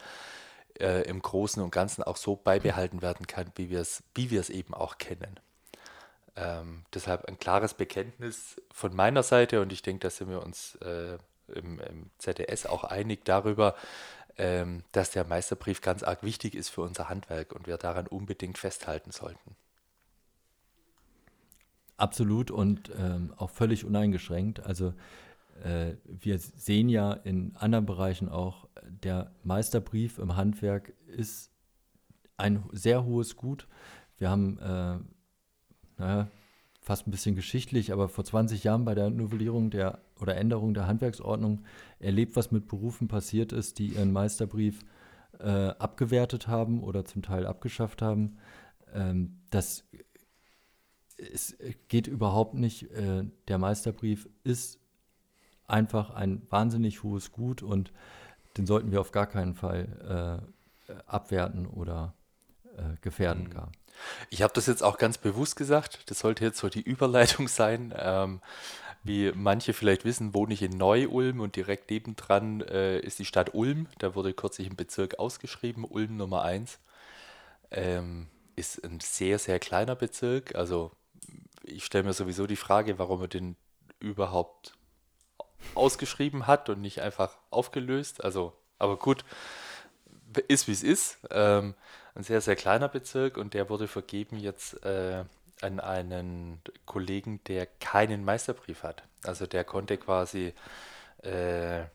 äh, 0.79 1.01
im 1.07 1.21
Großen 1.21 1.61
und 1.61 1.71
Ganzen 1.71 2.03
auch 2.03 2.17
so 2.17 2.35
beibehalten 2.35 3.01
werden 3.01 3.27
kann, 3.27 3.51
wie 3.55 3.69
wir 3.69 3.81
es, 3.81 4.03
wie 4.13 4.29
wir 4.29 4.39
es 4.39 4.49
eben 4.49 4.73
auch 4.73 4.97
kennen. 4.97 5.39
Ähm, 6.35 6.83
deshalb 6.93 7.25
ein 7.25 7.39
klares 7.39 7.73
Bekenntnis 7.73 8.61
von 8.71 8.95
meiner 8.95 9.23
Seite 9.23 9.61
und 9.61 9.71
ich 9.71 9.81
denke, 9.81 10.01
da 10.01 10.09
sind 10.09 10.29
wir 10.29 10.43
uns 10.43 10.75
äh, 10.75 11.17
im, 11.47 11.79
im, 11.79 12.09
ZDS 12.17 12.65
auch 12.65 12.83
einig 12.83 13.23
darüber, 13.23 13.75
ähm, 14.37 14.83
dass 14.91 15.11
der 15.11 15.25
Meisterbrief 15.25 15.81
ganz 15.81 16.03
arg 16.03 16.23
wichtig 16.23 16.55
ist 16.55 16.69
für 16.69 16.81
unser 16.81 17.09
Handwerk 17.09 17.53
und 17.53 17.67
wir 17.67 17.77
daran 17.77 18.07
unbedingt 18.07 18.57
festhalten 18.57 19.11
sollten. 19.11 19.55
Absolut 21.97 22.51
und 22.51 22.91
ähm, 22.97 23.33
auch 23.37 23.49
völlig 23.49 23.85
uneingeschränkt. 23.85 24.59
Also 24.59 24.93
äh, 25.63 25.93
wir 26.05 26.37
sehen 26.39 26.89
ja 26.89 27.13
in 27.13 27.55
anderen 27.55 27.85
Bereichen 27.85 28.27
auch, 28.27 28.67
der 28.83 29.31
Meisterbrief 29.43 30.19
im 30.19 30.35
Handwerk 30.35 30.93
ist 31.07 31.51
ein 32.37 32.63
sehr 32.71 33.05
hohes 33.05 33.37
Gut. 33.37 33.67
Wir 34.17 34.29
haben, 34.29 34.59
äh, 34.59 34.99
naja, 35.97 36.27
fast 36.81 37.07
ein 37.07 37.11
bisschen 37.11 37.35
geschichtlich, 37.35 37.93
aber 37.93 38.09
vor 38.09 38.25
20 38.25 38.63
Jahren 38.63 38.85
bei 38.85 38.93
der 38.93 39.09
Novellierung 39.09 39.69
der 39.69 39.99
oder 40.19 40.35
Änderung 40.35 40.73
der 40.73 40.87
Handwerksordnung 40.87 41.63
erlebt, 41.99 42.35
was 42.35 42.51
mit 42.51 42.67
Berufen 42.67 43.07
passiert 43.07 43.51
ist, 43.51 43.79
die 43.79 43.87
ihren 43.87 44.11
Meisterbrief 44.11 44.79
äh, 45.39 45.49
abgewertet 45.49 46.47
haben 46.47 46.83
oder 46.83 47.05
zum 47.05 47.21
Teil 47.21 47.45
abgeschafft 47.45 48.01
haben. 48.01 48.37
Ähm, 48.93 49.39
das 49.49 49.83
es 51.17 51.55
geht 51.87 52.07
überhaupt 52.07 52.55
nicht. 52.55 52.91
Äh, 52.91 53.23
der 53.47 53.57
Meisterbrief 53.57 54.27
ist 54.43 54.79
einfach 55.67 56.11
ein 56.11 56.41
wahnsinnig 56.49 57.03
hohes 57.03 57.31
Gut 57.31 57.63
und 57.63 57.91
den 58.57 58.65
sollten 58.65 58.91
wir 58.91 59.01
auf 59.01 59.11
gar 59.11 59.27
keinen 59.27 59.55
Fall 59.55 60.41
äh, 60.87 60.93
abwerten 61.07 61.65
oder 61.65 62.13
äh, 62.77 62.97
gefährden 63.01 63.45
mhm. 63.45 63.49
gar. 63.49 63.71
Ich 64.29 64.41
habe 64.41 64.53
das 64.53 64.67
jetzt 64.67 64.83
auch 64.83 64.97
ganz 64.97 65.17
bewusst 65.17 65.55
gesagt. 65.55 66.09
Das 66.09 66.19
sollte 66.19 66.43
jetzt 66.43 66.59
so 66.59 66.69
die 66.69 66.81
Überleitung 66.81 67.47
sein. 67.47 67.93
Ähm, 67.97 68.41
wie 69.05 69.31
manche 69.35 69.73
vielleicht 69.73 70.03
wissen, 70.03 70.33
wohne 70.33 70.53
ich 70.55 70.63
in 70.63 70.77
Neu-Ulm 70.77 71.39
und 71.39 71.55
direkt 71.55 71.91
nebendran 71.91 72.61
äh, 72.61 72.99
ist 72.99 73.19
die 73.19 73.25
Stadt 73.25 73.53
Ulm. 73.53 73.87
Da 73.99 74.15
wurde 74.15 74.33
kürzlich 74.33 74.67
ein 74.67 74.75
Bezirk 74.75 75.19
ausgeschrieben, 75.19 75.83
Ulm 75.83 76.17
Nummer 76.17 76.41
1. 76.41 76.79
Ähm, 77.69 78.27
ist 78.55 78.83
ein 78.83 78.99
sehr, 78.99 79.37
sehr 79.37 79.59
kleiner 79.59 79.95
Bezirk. 79.95 80.55
Also 80.55 80.91
ich 81.63 81.85
stelle 81.85 82.03
mir 82.03 82.13
sowieso 82.13 82.47
die 82.47 82.55
Frage, 82.55 82.97
warum 82.97 83.21
er 83.21 83.27
den 83.27 83.55
überhaupt 83.99 84.73
ausgeschrieben 85.75 86.47
hat 86.47 86.69
und 86.69 86.81
nicht 86.81 87.01
einfach 87.01 87.37
aufgelöst. 87.51 88.23
Also, 88.23 88.53
aber 88.79 88.97
gut, 88.97 89.23
ist 90.47 90.67
wie 90.67 90.71
es 90.71 90.83
ist. 90.83 91.19
Ähm, 91.29 91.75
ein 92.15 92.23
sehr, 92.23 92.41
sehr 92.41 92.55
kleiner 92.55 92.87
Bezirk 92.87 93.37
und 93.37 93.53
der 93.53 93.69
wurde 93.69 93.87
vergeben 93.87 94.37
jetzt 94.37 94.83
äh, 94.83 95.25
an 95.61 95.79
einen 95.79 96.61
Kollegen, 96.85 97.43
der 97.45 97.65
keinen 97.65 98.25
Meisterbrief 98.25 98.83
hat. 98.83 99.03
Also 99.23 99.45
der 99.45 99.63
konnte 99.63 99.97
quasi 99.97 100.53
äh, 101.23 101.81
äh, 101.81 101.87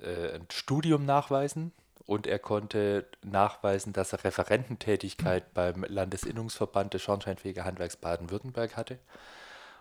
ein 0.00 0.46
Studium 0.50 1.04
nachweisen 1.04 1.72
und 2.06 2.26
er 2.26 2.38
konnte 2.38 3.06
nachweisen, 3.22 3.92
dass 3.92 4.12
er 4.12 4.24
Referententätigkeit 4.24 5.52
beim 5.52 5.84
Landesinnungsverband 5.86 6.94
des 6.94 7.02
Schornsteinfeger 7.02 7.64
Handwerks 7.64 7.96
Baden-Württemberg 7.96 8.76
hatte. 8.76 8.98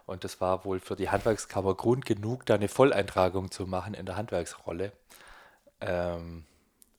Und 0.05 0.23
das 0.23 0.39
war 0.39 0.65
wohl 0.65 0.79
für 0.79 0.95
die 0.95 1.09
Handwerkskammer 1.09 1.75
Grund 1.75 2.05
genug, 2.05 2.45
da 2.45 2.55
eine 2.55 2.69
Volleintragung 2.69 3.51
zu 3.51 3.65
machen 3.65 3.93
in 3.93 4.05
der 4.05 4.15
Handwerksrolle. 4.15 4.91
Ähm, 5.81 6.45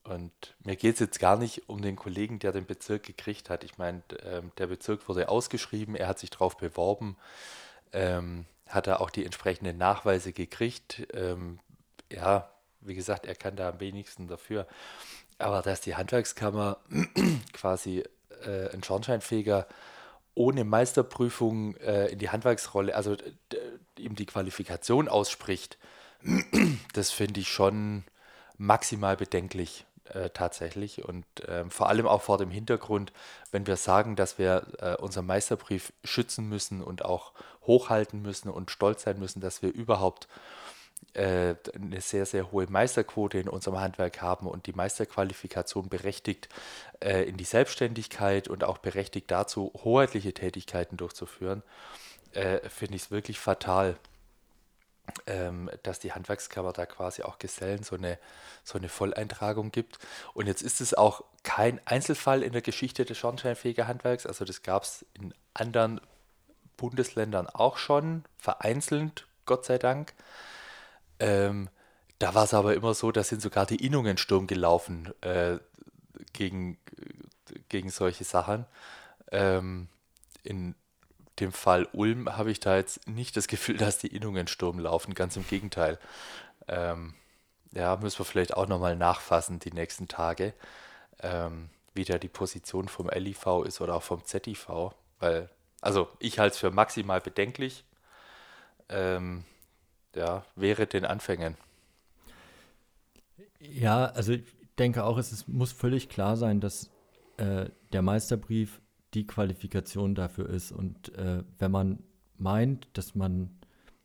und 0.08 0.32
mir 0.64 0.76
geht 0.76 0.94
es 0.94 1.00
jetzt 1.00 1.20
gar 1.20 1.36
nicht 1.36 1.68
um 1.68 1.82
den 1.82 1.96
Kollegen, 1.96 2.38
der 2.38 2.52
den 2.52 2.64
Bezirk 2.64 3.02
gekriegt 3.02 3.50
hat. 3.50 3.62
Ich 3.62 3.76
meine, 3.76 4.02
ähm, 4.24 4.52
der 4.56 4.66
Bezirk 4.66 5.08
wurde 5.08 5.28
ausgeschrieben, 5.28 5.94
er 5.94 6.08
hat 6.08 6.18
sich 6.18 6.30
darauf 6.30 6.56
beworben, 6.56 7.16
ähm, 7.92 8.46
hat 8.68 8.86
er 8.86 9.00
auch 9.00 9.10
die 9.10 9.24
entsprechenden 9.24 9.76
Nachweise 9.76 10.32
gekriegt. 10.32 11.06
Ähm, 11.12 11.58
ja, 12.10 12.50
wie 12.80 12.94
gesagt, 12.94 13.26
er 13.26 13.34
kann 13.34 13.56
da 13.56 13.68
am 13.68 13.80
wenigsten 13.80 14.28
dafür. 14.28 14.66
Aber 15.38 15.60
dass 15.62 15.82
die 15.82 15.94
Handwerkskammer 15.94 16.78
quasi 17.52 18.02
äh, 18.44 18.70
einen 18.70 18.82
Schornsteinfeger 18.82 19.66
ohne 20.34 20.64
Meisterprüfung 20.64 21.76
äh, 21.76 22.06
in 22.06 22.18
die 22.18 22.30
Handwerksrolle, 22.30 22.94
also 22.94 23.16
ihm 23.98 24.14
die 24.14 24.26
Qualifikation 24.26 25.08
ausspricht, 25.08 25.76
das 26.94 27.10
finde 27.10 27.40
ich 27.40 27.48
schon 27.48 28.04
maximal 28.56 29.16
bedenklich 29.16 29.84
äh, 30.14 30.30
tatsächlich. 30.30 31.04
Und 31.04 31.24
äh, 31.46 31.64
vor 31.68 31.88
allem 31.88 32.06
auch 32.06 32.22
vor 32.22 32.38
dem 32.38 32.50
Hintergrund, 32.50 33.12
wenn 33.50 33.66
wir 33.66 33.76
sagen, 33.76 34.16
dass 34.16 34.38
wir 34.38 34.66
äh, 34.78 34.96
unseren 34.96 35.26
Meisterbrief 35.26 35.92
schützen 36.04 36.48
müssen 36.48 36.82
und 36.82 37.04
auch 37.04 37.32
hochhalten 37.66 38.22
müssen 38.22 38.48
und 38.48 38.70
stolz 38.70 39.02
sein 39.02 39.18
müssen, 39.18 39.40
dass 39.40 39.62
wir 39.62 39.72
überhaupt 39.72 40.28
äh, 41.14 41.54
eine 41.74 42.00
sehr, 42.00 42.26
sehr 42.26 42.50
hohe 42.52 42.66
Meisterquote 42.68 43.38
in 43.38 43.48
unserem 43.48 43.78
Handwerk 43.78 44.20
haben 44.20 44.46
und 44.46 44.66
die 44.66 44.72
Meisterqualifikation 44.72 45.88
berechtigt 45.88 46.48
äh, 47.00 47.22
in 47.24 47.36
die 47.36 47.44
Selbstständigkeit 47.44 48.48
und 48.48 48.64
auch 48.64 48.78
berechtigt 48.78 49.30
dazu, 49.30 49.72
hoheitliche 49.84 50.34
Tätigkeiten 50.34 50.96
durchzuführen, 50.96 51.62
finde 52.68 52.94
ich 52.94 53.04
es 53.04 53.10
wirklich 53.10 53.40
fatal, 53.40 53.96
ähm, 55.26 55.70
dass 55.82 55.98
die 55.98 56.12
Handwerkskammer 56.12 56.72
da 56.72 56.86
quasi 56.86 57.22
auch 57.22 57.38
Gesellen 57.38 57.82
so 57.82 57.96
eine, 57.96 58.18
so 58.64 58.78
eine 58.78 58.88
Volleintragung 58.88 59.70
gibt. 59.70 59.98
Und 60.34 60.46
jetzt 60.46 60.62
ist 60.62 60.80
es 60.80 60.94
auch 60.94 61.24
kein 61.42 61.80
Einzelfall 61.86 62.42
in 62.42 62.52
der 62.52 62.62
Geschichte 62.62 63.04
des 63.04 63.18
Schornsteinfegerhandwerks. 63.18 64.26
Also 64.26 64.44
das 64.44 64.62
gab 64.62 64.82
es 64.82 65.04
in 65.14 65.34
anderen 65.54 66.00
Bundesländern 66.76 67.46
auch 67.48 67.76
schon, 67.78 68.24
vereinzelt, 68.36 69.26
Gott 69.46 69.64
sei 69.64 69.78
Dank. 69.78 70.14
Ähm, 71.20 71.68
da 72.18 72.34
war 72.34 72.44
es 72.44 72.54
aber 72.54 72.74
immer 72.74 72.94
so, 72.94 73.12
da 73.12 73.22
sind 73.22 73.42
sogar 73.42 73.66
die 73.66 73.84
Innungen 73.84 74.18
Sturm 74.18 74.46
gelaufen 74.46 75.12
äh, 75.20 75.58
gegen, 76.32 76.78
gegen 77.68 77.90
solche 77.90 78.24
Sachen. 78.24 78.66
Ähm, 79.30 79.88
in 80.42 80.74
dem 81.40 81.52
Fall 81.52 81.88
Ulm 81.92 82.36
habe 82.36 82.50
ich 82.50 82.60
da 82.60 82.76
jetzt 82.76 83.06
nicht 83.08 83.36
das 83.36 83.48
Gefühl, 83.48 83.76
dass 83.76 83.98
die 83.98 84.14
Innungen 84.14 84.46
Sturm 84.46 84.78
laufen, 84.78 85.14
ganz 85.14 85.36
im 85.36 85.46
Gegenteil. 85.46 85.98
Ähm, 86.66 87.14
ja, 87.72 87.96
müssen 87.96 88.18
wir 88.18 88.24
vielleicht 88.24 88.54
auch 88.56 88.66
nochmal 88.66 88.96
nachfassen 88.96 89.58
die 89.58 89.72
nächsten 89.72 90.08
Tage, 90.08 90.54
ähm, 91.20 91.70
wie 91.94 92.04
da 92.04 92.18
die 92.18 92.28
Position 92.28 92.88
vom 92.88 93.08
LIV 93.08 93.64
ist 93.66 93.80
oder 93.80 93.94
auch 93.94 94.02
vom 94.02 94.24
ZIV, 94.24 94.92
weil, 95.18 95.50
also 95.80 96.08
ich 96.18 96.38
halte 96.38 96.54
es 96.54 96.58
für 96.58 96.70
maximal 96.70 97.20
bedenklich. 97.20 97.84
Ähm, 98.88 99.44
ja, 100.14 100.44
wäre 100.56 100.86
den 100.86 101.04
Anfängen. 101.04 101.56
Ja, 103.60 104.06
also 104.06 104.32
ich 104.32 104.44
denke 104.78 105.04
auch, 105.04 105.18
es 105.18 105.32
ist, 105.32 105.48
muss 105.48 105.72
völlig 105.72 106.08
klar 106.08 106.36
sein, 106.36 106.60
dass 106.60 106.90
äh, 107.36 107.66
der 107.92 108.02
Meisterbrief 108.02 108.80
die 109.14 109.26
Qualifikation 109.26 110.14
dafür 110.14 110.48
ist. 110.48 110.72
Und 110.72 111.14
äh, 111.16 111.42
wenn 111.58 111.70
man 111.70 112.02
meint, 112.36 112.88
dass 112.92 113.14
man 113.14 113.50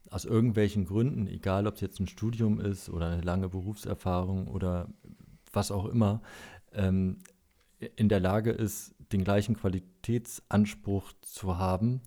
aus 0.09 0.25
irgendwelchen 0.25 0.85
Gründen, 0.85 1.27
egal 1.27 1.67
ob 1.67 1.75
es 1.75 1.81
jetzt 1.81 1.99
ein 1.99 2.07
Studium 2.07 2.59
ist 2.59 2.89
oder 2.89 3.07
eine 3.07 3.21
lange 3.21 3.49
Berufserfahrung 3.49 4.47
oder 4.47 4.89
was 5.51 5.71
auch 5.71 5.85
immer, 5.85 6.21
ähm, 6.73 7.17
in 7.95 8.09
der 8.09 8.19
Lage 8.19 8.51
ist, 8.51 8.95
den 9.11 9.23
gleichen 9.23 9.55
Qualitätsanspruch 9.55 11.11
zu 11.21 11.57
haben, 11.57 12.01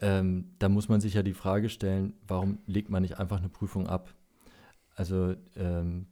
ähm, 0.00 0.54
da 0.58 0.68
muss 0.68 0.88
man 0.88 1.00
sich 1.00 1.14
ja 1.14 1.22
die 1.22 1.34
Frage 1.34 1.68
stellen, 1.68 2.14
warum 2.26 2.58
legt 2.66 2.88
man 2.88 3.02
nicht 3.02 3.18
einfach 3.18 3.38
eine 3.38 3.48
Prüfung 3.48 3.88
ab? 3.88 4.14
Also 4.94 5.34
ähm, 5.56 6.06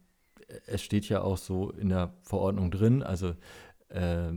es 0.65 0.81
steht 0.81 1.07
ja 1.09 1.21
auch 1.21 1.37
so 1.37 1.71
in 1.71 1.89
der 1.89 2.13
Verordnung 2.23 2.71
drin, 2.71 3.03
also 3.03 3.35
äh, 3.89 4.33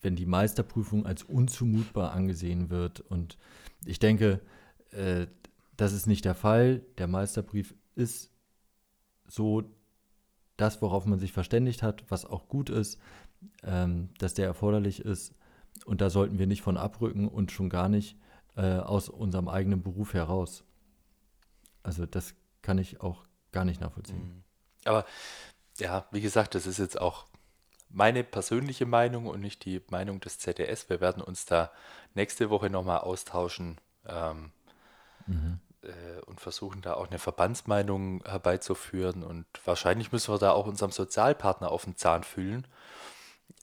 wenn 0.00 0.16
die 0.16 0.26
Meisterprüfung 0.26 1.06
als 1.06 1.22
unzumutbar 1.22 2.12
angesehen 2.12 2.70
wird. 2.70 3.00
Und 3.00 3.38
ich 3.84 3.98
denke, 3.98 4.40
äh, 4.90 5.26
das 5.76 5.92
ist 5.92 6.06
nicht 6.06 6.24
der 6.24 6.34
Fall. 6.34 6.82
Der 6.98 7.06
Meisterbrief 7.06 7.74
ist 7.94 8.30
so 9.26 9.64
das, 10.56 10.82
worauf 10.82 11.06
man 11.06 11.18
sich 11.18 11.32
verständigt 11.32 11.82
hat, 11.82 12.04
was 12.08 12.24
auch 12.24 12.48
gut 12.48 12.70
ist, 12.70 12.98
ähm, 13.62 14.10
dass 14.18 14.34
der 14.34 14.46
erforderlich 14.46 15.00
ist. 15.00 15.34
Und 15.84 16.00
da 16.00 16.10
sollten 16.10 16.38
wir 16.38 16.46
nicht 16.46 16.62
von 16.62 16.76
abrücken 16.76 17.28
und 17.28 17.52
schon 17.52 17.70
gar 17.70 17.88
nicht 17.88 18.16
äh, 18.56 18.78
aus 18.78 19.08
unserem 19.08 19.48
eigenen 19.48 19.82
Beruf 19.82 20.14
heraus. 20.14 20.64
Also 21.82 22.06
das 22.06 22.34
kann 22.62 22.78
ich 22.78 23.00
auch 23.00 23.24
gar 23.52 23.64
nicht 23.64 23.80
nachvollziehen. 23.80 24.18
Mhm. 24.18 24.42
Aber 24.84 25.04
ja, 25.78 26.06
wie 26.10 26.20
gesagt, 26.20 26.54
das 26.54 26.66
ist 26.66 26.78
jetzt 26.78 27.00
auch 27.00 27.26
meine 27.90 28.24
persönliche 28.24 28.86
Meinung 28.86 29.26
und 29.26 29.40
nicht 29.40 29.64
die 29.64 29.82
Meinung 29.90 30.20
des 30.20 30.38
ZDS. 30.38 30.88
Wir 30.90 31.00
werden 31.00 31.22
uns 31.22 31.46
da 31.46 31.70
nächste 32.14 32.50
Woche 32.50 32.70
nochmal 32.70 32.98
austauschen 32.98 33.78
ähm, 34.06 34.50
mhm. 35.26 35.60
äh, 35.82 36.20
und 36.26 36.40
versuchen 36.40 36.82
da 36.82 36.94
auch 36.94 37.08
eine 37.08 37.18
Verbandsmeinung 37.18 38.22
herbeizuführen. 38.24 39.22
Und 39.22 39.46
wahrscheinlich 39.64 40.12
müssen 40.12 40.32
wir 40.32 40.38
da 40.38 40.52
auch 40.52 40.66
unserem 40.66 40.92
Sozialpartner 40.92 41.70
auf 41.70 41.84
den 41.84 41.96
Zahn 41.96 42.24
fühlen, 42.24 42.66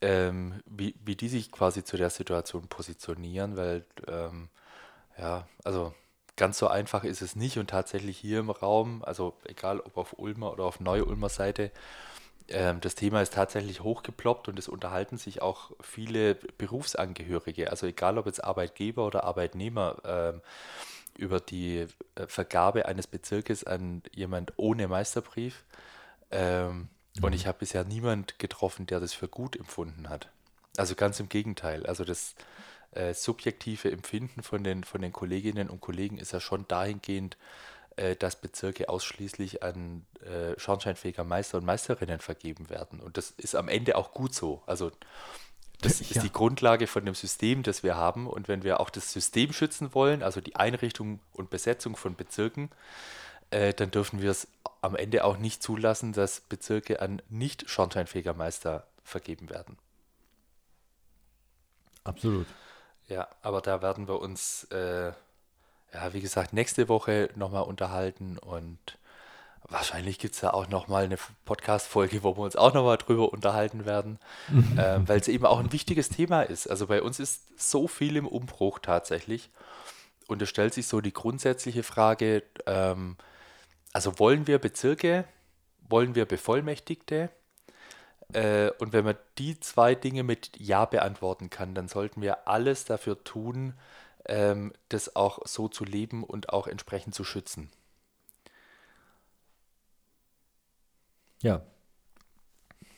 ähm, 0.01 0.61
wie, 0.65 0.95
wie 1.03 1.15
die 1.15 1.29
sich 1.29 1.51
quasi 1.51 1.83
zu 1.83 1.97
der 1.97 2.09
Situation 2.09 2.67
positionieren, 2.67 3.55
weil 3.57 3.85
ähm, 4.07 4.49
ja, 5.17 5.47
also 5.63 5.93
ganz 6.35 6.57
so 6.57 6.67
einfach 6.67 7.03
ist 7.03 7.21
es 7.21 7.35
nicht 7.35 7.57
und 7.57 7.69
tatsächlich 7.69 8.17
hier 8.17 8.39
im 8.39 8.49
Raum, 8.49 9.03
also 9.03 9.37
egal 9.45 9.79
ob 9.79 9.97
auf 9.97 10.15
Ulmer 10.17 10.51
oder 10.51 10.65
auf 10.65 10.79
Neu-Ulmer 10.79 11.29
Seite, 11.29 11.71
das 12.47 12.95
Thema 12.95 13.21
ist 13.21 13.33
tatsächlich 13.33 13.81
hochgeploppt 13.81 14.47
und 14.47 14.59
es 14.59 14.67
unterhalten 14.67 15.17
sich 15.17 15.41
auch 15.41 15.71
viele 15.81 16.35
Berufsangehörige, 16.35 17.71
also 17.71 17.87
egal 17.87 18.17
ob 18.17 18.27
jetzt 18.27 18.43
Arbeitgeber 18.43 19.07
oder 19.07 19.23
Arbeitnehmer, 19.23 19.97
ähm, 20.05 20.41
über 21.17 21.39
die 21.39 21.87
äh, 22.15 22.27
Vergabe 22.27 22.85
eines 22.85 23.07
Bezirkes 23.07 23.63
an 23.63 24.03
jemand 24.13 24.53
ohne 24.57 24.87
Meisterbrief. 24.87 25.63
Ähm, 26.31 26.89
mhm. 27.15 27.23
Und 27.23 27.33
ich 27.33 27.47
habe 27.47 27.59
bisher 27.59 27.83
niemand 27.83 28.37
getroffen, 28.37 28.85
der 28.85 28.99
das 28.99 29.13
für 29.13 29.27
gut 29.27 29.55
empfunden 29.55 30.09
hat. 30.09 30.29
Also 30.77 30.95
ganz 30.95 31.19
im 31.19 31.29
Gegenteil. 31.29 31.85
Also 31.85 32.03
das 32.03 32.35
äh, 32.91 33.13
subjektive 33.13 33.91
Empfinden 33.91 34.43
von 34.43 34.63
den, 34.63 34.83
von 34.83 35.01
den 35.01 35.13
Kolleginnen 35.13 35.69
und 35.69 35.81
Kollegen 35.81 36.17
ist 36.17 36.33
ja 36.33 36.39
schon 36.39 36.67
dahingehend, 36.67 37.37
äh, 37.97 38.15
dass 38.15 38.35
Bezirke 38.35 38.89
ausschließlich 38.89 39.63
an 39.63 40.05
äh, 40.21 40.59
schornsteinfähiger 40.59 41.23
Meister 41.23 41.57
und 41.57 41.65
Meisterinnen 41.65 42.19
vergeben 42.19 42.69
werden. 42.69 42.99
Und 42.99 43.17
das 43.17 43.31
ist 43.31 43.55
am 43.55 43.67
Ende 43.67 43.95
auch 43.95 44.13
gut 44.13 44.33
so. 44.33 44.61
Also 44.65 44.91
das 45.81 45.99
ja. 45.99 46.07
ist 46.15 46.23
die 46.23 46.31
Grundlage 46.31 46.87
von 46.87 47.05
dem 47.05 47.15
System, 47.15 47.63
das 47.63 47.83
wir 47.83 47.95
haben. 47.95 48.27
Und 48.27 48.47
wenn 48.47 48.63
wir 48.63 48.79
auch 48.79 48.89
das 48.89 49.11
System 49.11 49.53
schützen 49.53 49.93
wollen, 49.93 50.23
also 50.23 50.41
die 50.41 50.55
Einrichtung 50.55 51.19
und 51.33 51.49
Besetzung 51.49 51.95
von 51.95 52.15
Bezirken, 52.15 52.69
äh, 53.51 53.73
dann 53.73 53.91
dürfen 53.91 54.21
wir 54.21 54.31
es 54.31 54.47
am 54.81 54.95
Ende 54.95 55.23
auch 55.23 55.37
nicht 55.37 55.63
zulassen, 55.63 56.13
dass 56.13 56.41
Bezirke 56.41 57.01
an 57.01 57.21
nicht 57.29 57.69
schornsteinfähiger 57.69 58.33
Meister 58.33 58.87
vergeben 59.03 59.49
werden. 59.49 59.77
Absolut. 62.03 62.47
Ja, 63.07 63.27
aber 63.41 63.61
da 63.61 63.81
werden 63.81 64.07
wir 64.07 64.19
uns 64.19 64.65
äh, 64.65 65.11
ja, 65.95 66.13
wie 66.13 66.21
gesagt, 66.21 66.51
nächste 66.51 66.89
Woche 66.89 67.29
nochmal 67.35 67.63
unterhalten 67.63 68.37
und 68.37 68.97
wahrscheinlich 69.63 70.19
gibt 70.19 70.35
es 70.35 70.41
ja 70.41 70.53
auch 70.53 70.67
nochmal 70.67 71.05
eine 71.05 71.17
Podcast-Folge, 71.45 72.21
wo 72.21 72.35
wir 72.35 72.43
uns 72.43 72.57
auch 72.57 72.73
nochmal 72.73 72.97
drüber 72.97 73.31
unterhalten 73.31 73.85
werden, 73.85 74.19
äh, 74.77 74.99
weil 75.05 75.19
es 75.19 75.29
eben 75.29 75.45
auch 75.45 75.59
ein 75.59 75.71
wichtiges 75.71 76.09
Thema 76.09 76.41
ist. 76.41 76.67
Also 76.67 76.87
bei 76.87 77.01
uns 77.01 77.19
ist 77.19 77.43
so 77.57 77.87
viel 77.87 78.17
im 78.17 78.27
Umbruch 78.27 78.79
tatsächlich 78.79 79.49
und 80.27 80.41
es 80.41 80.49
stellt 80.49 80.73
sich 80.73 80.87
so 80.87 80.99
die 80.99 81.13
grundsätzliche 81.13 81.83
Frage, 81.83 82.43
ähm, 82.65 83.15
also 83.93 84.19
wollen 84.19 84.47
wir 84.47 84.59
Bezirke, 84.59 85.23
wollen 85.87 86.13
wir 86.15 86.25
Bevollmächtigte? 86.25 87.29
Äh, 88.33 88.71
und 88.79 88.91
wenn 88.91 89.05
man 89.05 89.15
die 89.37 89.59
zwei 89.61 89.95
Dinge 89.95 90.23
mit 90.23 90.51
Ja 90.57 90.83
beantworten 90.83 91.49
kann, 91.49 91.73
dann 91.73 91.87
sollten 91.87 92.21
wir 92.21 92.49
alles 92.49 92.83
dafür 92.83 93.23
tun, 93.23 93.75
ähm, 94.27 94.73
das 94.89 95.15
auch 95.15 95.45
so 95.45 95.67
zu 95.67 95.83
leben 95.83 96.23
und 96.23 96.49
auch 96.49 96.67
entsprechend 96.67 97.15
zu 97.15 97.23
schützen. 97.23 97.69
Ja, 101.41 101.61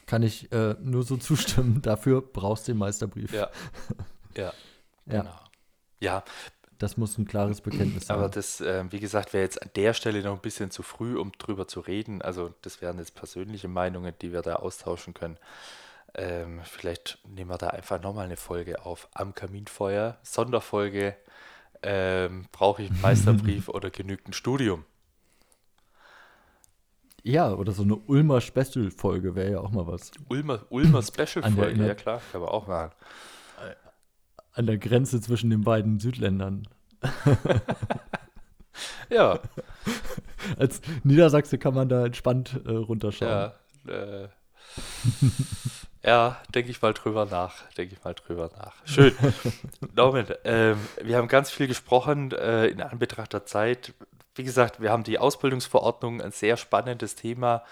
kann 0.08 0.24
ich 0.24 0.52
äh, 0.52 0.76
nur 0.82 1.04
so 1.04 1.18
zustimmen. 1.18 1.82
Dafür 1.84 2.22
brauchst 2.22 2.68
du 2.68 2.72
den 2.72 2.80
Meisterbrief. 2.80 3.32
Ja, 3.32 3.50
ja, 4.36 4.54
genau. 5.06 5.26
Ja. 5.26 5.44
ja. 6.00 6.24
Das 6.80 6.96
muss 6.96 7.18
ein 7.18 7.26
klares 7.26 7.62
Bekenntnis 7.62 8.06
sein. 8.06 8.18
Aber 8.18 8.30
das, 8.30 8.62
äh, 8.62 8.86
wie 8.92 9.00
gesagt, 9.00 9.34
wäre 9.34 9.44
jetzt 9.44 9.60
an 9.60 9.72
der 9.76 9.96
Stelle 9.96 10.22
noch 10.22 10.36
ein 10.36 10.42
bisschen 10.42 10.70
zu 10.70 10.84
früh, 10.84 11.18
um 11.18 11.32
drüber 11.32 11.68
zu 11.68 11.80
reden. 11.80 12.22
Also 12.22 12.54
das 12.62 12.82
wären 12.82 13.00
jetzt 13.00 13.16
persönliche 13.16 13.68
Meinungen, 13.68 14.14
die 14.22 14.32
wir 14.32 14.44
da 14.44 14.58
austauschen 14.58 15.16
können. 15.16 15.38
Ähm, 16.18 16.62
vielleicht 16.64 17.20
nehmen 17.28 17.52
wir 17.52 17.58
da 17.58 17.68
einfach 17.68 18.02
nochmal 18.02 18.26
eine 18.26 18.38
Folge 18.38 18.86
auf 18.86 19.08
am 19.14 19.36
Kaminfeuer. 19.36 20.18
Sonderfolge. 20.24 21.16
Ähm, 21.84 22.46
Brauche 22.52 22.82
ich 22.82 22.90
einen 22.90 23.02
Meisterbrief 23.02 23.70
oder 23.70 23.92
genügt 23.92 24.28
ein 24.28 24.34
Studium? 24.34 24.84
Ja, 27.24 27.54
oder 27.54 27.72
so 27.72 27.84
eine 27.84 27.96
Ulmer 27.96 28.42
Special-Folge 28.42 29.36
wäre 29.36 29.52
ja 29.52 29.60
auch 29.60 29.72
mal 29.72 29.86
was. 29.86 30.12
Ulmer, 30.30 30.66
Ulmer 30.70 31.02
Special-Folge, 31.04 31.86
ja 31.86 31.94
klar, 31.94 32.22
kann 32.32 32.42
man 32.42 32.50
auch 32.50 32.68
machen. 32.68 32.92
An 34.54 34.66
der 34.66 34.78
Grenze 34.78 35.22
zwischen 35.22 35.52
den 35.52 35.62
beiden 35.62 36.00
Südländern. 36.00 36.68
ja. 39.10 39.40
Als 40.58 40.82
Niedersachse 41.04 41.60
kann 41.60 41.76
man 41.76 41.90
da 41.90 42.06
entspannt 42.06 42.60
äh, 42.66 42.72
runterschauen. 42.72 43.52
Ja, 43.88 43.92
äh, 43.92 44.30
Ja, 46.04 46.42
denke 46.54 46.72
ich 46.72 46.82
mal 46.82 46.94
drüber 46.94 47.26
nach. 47.26 47.70
Denke 47.72 47.96
ich 47.96 48.04
mal 48.04 48.14
drüber 48.14 48.50
nach. 48.58 48.76
Schön. 48.86 49.16
Norman, 49.96 50.28
ähm, 50.44 50.78
wir 51.02 51.18
haben 51.18 51.28
ganz 51.28 51.50
viel 51.50 51.68
gesprochen 51.68 52.32
äh, 52.32 52.68
in 52.68 52.82
Anbetracht 52.82 53.34
der 53.34 53.46
Zeit. 53.46 53.94
Wie 54.36 54.44
gesagt, 54.44 54.82
wir 54.82 54.92
haben 54.92 55.04
die 55.04 55.18
Ausbildungsverordnung, 55.18 56.22
ein 56.22 56.32
sehr 56.32 56.58
spannendes 56.58 57.16
Thema, 57.16 57.64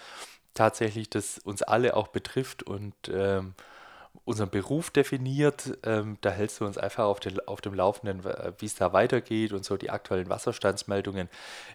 tatsächlich, 0.54 1.10
das 1.10 1.38
uns 1.38 1.62
alle 1.62 1.96
auch 1.96 2.08
betrifft 2.08 2.64
und 2.64 2.96
ähm, 3.14 3.54
unseren 4.24 4.50
Beruf 4.50 4.90
definiert. 4.90 5.78
Ähm, 5.84 6.18
da 6.22 6.32
hältst 6.32 6.60
du 6.60 6.66
uns 6.66 6.78
einfach 6.78 7.06
auf, 7.06 7.20
den, 7.20 7.40
auf 7.48 7.62
dem 7.62 7.76
Laufenden, 7.76 8.24
wie 8.58 8.66
es 8.66 8.76
da 8.76 8.92
weitergeht 8.92 9.54
und 9.54 9.64
so 9.64 9.78
die 9.78 9.92
aktuellen 9.92 10.30
Wasserstandsmeldungen, 10.30 11.30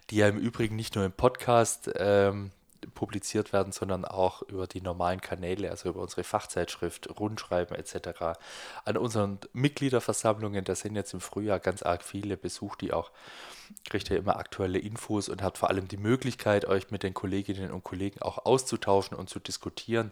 die 0.09 0.17
ja 0.17 0.27
im 0.27 0.37
Übrigen 0.37 0.75
nicht 0.75 0.95
nur 0.95 1.05
im 1.05 1.13
Podcast 1.13 1.89
ähm, 1.95 2.51
publiziert 2.93 3.53
werden, 3.53 3.71
sondern 3.71 4.05
auch 4.05 4.41
über 4.43 4.67
die 4.67 4.81
normalen 4.81 5.21
Kanäle, 5.21 5.69
also 5.69 5.89
über 5.89 6.01
unsere 6.01 6.23
Fachzeitschrift, 6.23 7.09
Rundschreiben 7.19 7.75
etc. 7.75 8.39
An 8.85 8.97
unseren 8.97 9.39
Mitgliederversammlungen, 9.53 10.63
da 10.63 10.75
sind 10.75 10.95
jetzt 10.95 11.13
im 11.13 11.21
Frühjahr 11.21 11.59
ganz 11.59 11.83
arg 11.83 12.03
viele, 12.03 12.37
besucht 12.37 12.81
die 12.81 12.93
auch, 12.93 13.11
kriegt 13.89 14.09
ihr 14.09 14.17
immer 14.17 14.37
aktuelle 14.37 14.79
Infos 14.79 15.29
und 15.29 15.41
habt 15.41 15.57
vor 15.57 15.69
allem 15.69 15.87
die 15.87 15.97
Möglichkeit, 15.97 16.65
euch 16.65 16.91
mit 16.91 17.03
den 17.03 17.13
Kolleginnen 17.13 17.71
und 17.71 17.83
Kollegen 17.83 18.21
auch 18.21 18.45
auszutauschen 18.45 19.17
und 19.17 19.29
zu 19.29 19.39
diskutieren. 19.39 20.11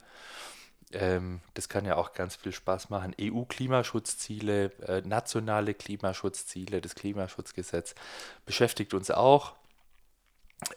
Ähm, 0.91 1.41
das 1.53 1.69
kann 1.69 1.85
ja 1.85 1.97
auch 1.97 2.13
ganz 2.13 2.35
viel 2.35 2.51
Spaß 2.51 2.89
machen. 2.89 3.15
EU-Klimaschutzziele, 3.19 4.71
äh, 4.87 5.01
nationale 5.01 5.73
Klimaschutzziele, 5.73 6.81
das 6.81 6.95
Klimaschutzgesetz 6.95 7.95
beschäftigt 8.45 8.93
uns 8.93 9.11
auch. 9.11 9.53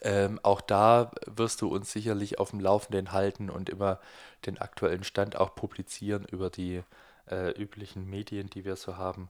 Ähm, 0.00 0.38
auch 0.42 0.60
da 0.60 1.10
wirst 1.26 1.60
du 1.60 1.68
uns 1.68 1.92
sicherlich 1.92 2.38
auf 2.38 2.50
dem 2.50 2.60
Laufenden 2.60 3.12
halten 3.12 3.50
und 3.50 3.68
immer 3.68 4.00
den 4.46 4.58
aktuellen 4.58 5.04
Stand 5.04 5.36
auch 5.36 5.54
publizieren 5.54 6.24
über 6.24 6.50
die 6.50 6.82
äh, 7.30 7.50
üblichen 7.50 8.08
Medien, 8.08 8.48
die 8.48 8.64
wir 8.64 8.76
so 8.76 8.96
haben. 8.96 9.28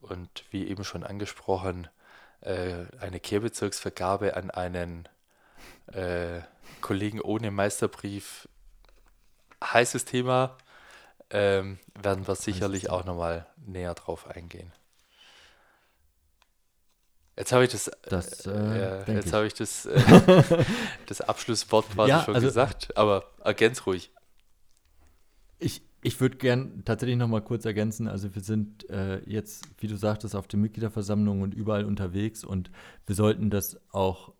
Und 0.00 0.44
wie 0.50 0.66
eben 0.66 0.84
schon 0.84 1.04
angesprochen, 1.04 1.88
äh, 2.40 2.86
eine 3.00 3.20
Kehrbezirksvergabe 3.20 4.36
an 4.36 4.50
einen 4.50 5.08
äh, 5.92 6.40
Kollegen 6.80 7.20
ohne 7.20 7.50
Meisterbrief, 7.50 8.48
heißes 9.62 10.04
Thema, 10.04 10.56
ähm, 11.30 11.78
werden 11.94 12.26
wir 12.26 12.34
sicherlich 12.34 12.90
auch 12.90 13.04
nochmal 13.04 13.46
näher 13.64 13.94
drauf 13.94 14.26
eingehen. 14.26 14.72
Jetzt 17.36 17.52
habe 17.52 17.64
ich 17.64 17.70
das, 17.70 17.90
das 18.02 18.46
äh, 18.46 19.04
äh, 19.06 19.14
jetzt 19.14 19.32
habe 19.32 19.46
ich 19.46 19.54
das, 19.54 19.86
äh, 19.86 20.64
das 21.06 21.22
Abschlusswort 21.22 21.88
quasi 21.90 22.10
ja, 22.10 22.22
schon 22.22 22.34
also, 22.34 22.46
gesagt, 22.46 22.96
aber 22.96 23.24
ergänz 23.42 23.86
ruhig. 23.86 24.12
Ich, 25.58 25.82
ich 26.02 26.20
würde 26.20 26.36
gern 26.36 26.84
tatsächlich 26.84 27.16
noch 27.16 27.28
mal 27.28 27.40
kurz 27.40 27.64
ergänzen. 27.64 28.06
Also 28.06 28.34
wir 28.34 28.42
sind 28.42 28.88
äh, 28.90 29.20
jetzt, 29.24 29.64
wie 29.78 29.86
du 29.86 29.96
sagtest, 29.96 30.36
auf 30.36 30.46
den 30.46 30.60
Mitgliederversammlungen 30.60 31.42
und 31.42 31.54
überall 31.54 31.86
unterwegs 31.86 32.44
und 32.44 32.70
wir 33.06 33.14
sollten 33.14 33.48
das 33.48 33.80
auch 33.92 34.34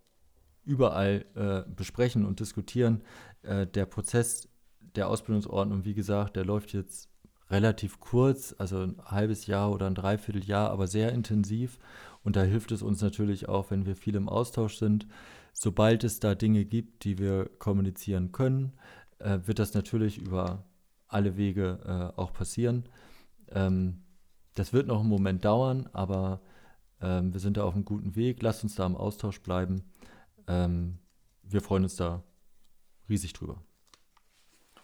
überall 0.65 1.25
äh, 1.35 1.63
besprechen 1.75 2.27
und 2.27 2.41
diskutieren. 2.41 3.03
Äh, 3.43 3.67
der 3.67 3.87
Prozess 3.87 4.49
der 4.81 5.09
Ausbildungsordnung, 5.09 5.85
wie 5.85 5.95
gesagt, 5.95 6.37
der 6.37 6.45
läuft 6.45 6.75
jetzt 6.75 7.09
relativ 7.51 8.01
kurz, 8.01 8.55
also 8.59 8.83
ein 8.83 8.97
halbes 9.05 9.47
Jahr 9.47 9.71
oder 9.71 9.87
ein 9.87 9.95
Dreivierteljahr, 9.95 10.71
aber 10.71 10.87
sehr 10.87 11.13
intensiv. 11.13 11.79
Und 12.25 12.37
da 12.37 12.43
hilft 12.43 12.73
es 12.73 12.83
uns 12.83 13.03
natürlich 13.03 13.49
auch, 13.49 13.71
wenn 13.71 13.87
wir 13.87 13.97
viel 13.97 14.15
im 14.15 14.29
Austausch 14.29 14.77
sind. 14.77 15.07
Sobald 15.53 16.05
es 16.05 16.21
da 16.21 16.35
Dinge 16.35 16.65
gibt, 16.65 17.05
die 17.05 17.19
wir 17.19 17.51
kommunizieren 17.59 18.33
können, 18.33 18.73
äh, 19.19 19.41
wird 19.45 19.59
das 19.59 19.75
natürlich 19.75 20.19
über 20.19 20.65
alle 21.09 21.37
Wege 21.37 21.79
äh, 22.17 22.19
auch 22.21 22.33
passieren. 22.33 22.89
Ähm, 23.51 24.03
das 24.55 24.73
wird 24.73 24.87
noch 24.87 25.01
einen 25.01 25.09
Moment 25.09 25.45
dauern, 25.45 25.89
aber 25.93 26.41
ähm, 27.01 27.33
wir 27.33 27.41
sind 27.41 27.57
da 27.57 27.65
auf 27.65 27.75
einem 27.75 27.85
guten 27.85 28.17
Weg. 28.17 28.43
Lasst 28.43 28.63
uns 28.63 28.75
da 28.75 28.87
im 28.87 28.97
Austausch 28.97 29.41
bleiben. 29.41 29.83
Ähm, 30.47 30.99
wir 31.43 31.61
freuen 31.61 31.85
uns 31.85 31.97
da 31.97 32.23
riesig 33.09 33.33
drüber. 33.33 33.63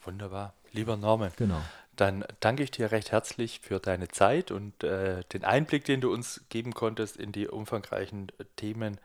Wunderbar. 0.05 0.55
Lieber 0.73 0.97
Norman, 0.97 1.33
genau. 1.37 1.61
Dann 2.01 2.25
danke 2.41 2.63
ich 2.63 2.71
dir 2.71 2.93
recht 2.93 3.13
herzlich 3.13 3.61
für 3.61 3.81
deine 3.81 4.09
Zeit 4.09 4.51
und 4.51 4.85
äh, 4.85 5.23
den 5.33 5.45
Einblick, 5.45 5.85
den 5.85 6.01
du 6.01 6.13
uns 6.13 6.43
geben 6.49 6.73
konntest 6.73 7.17
in 7.17 7.33
die 7.33 7.49
umfangreichen 7.49 8.31
Themen, 8.57 8.99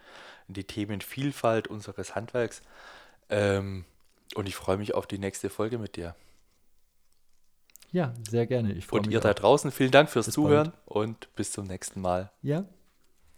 in 0.47 0.53
die 0.53 0.63
Themenvielfalt 0.63 1.67
unseres 1.67 2.15
Handwerks. 2.15 2.62
Ähm, 3.29 3.86
und 4.36 4.47
ich 4.47 4.56
freue 4.56 4.77
mich 4.77 4.93
auf 4.93 5.08
die 5.08 5.17
nächste 5.17 5.49
Folge 5.49 5.79
mit 5.79 5.95
dir. 5.95 6.15
Ja, 7.91 8.13
sehr 8.29 8.47
gerne. 8.47 8.73
Ich 8.73 8.91
und 8.91 9.08
ihr 9.08 9.19
auch. 9.19 9.23
da 9.23 9.34
draußen, 9.34 9.71
vielen 9.71 9.91
Dank 9.91 10.10
fürs 10.10 10.27
bis 10.27 10.36
Zuhören 10.36 10.71
bald. 10.71 10.88
und 10.88 11.36
bis 11.36 11.51
zum 11.51 11.65
nächsten 11.65 12.01
Mal. 12.01 12.32
Ja, 12.41 12.65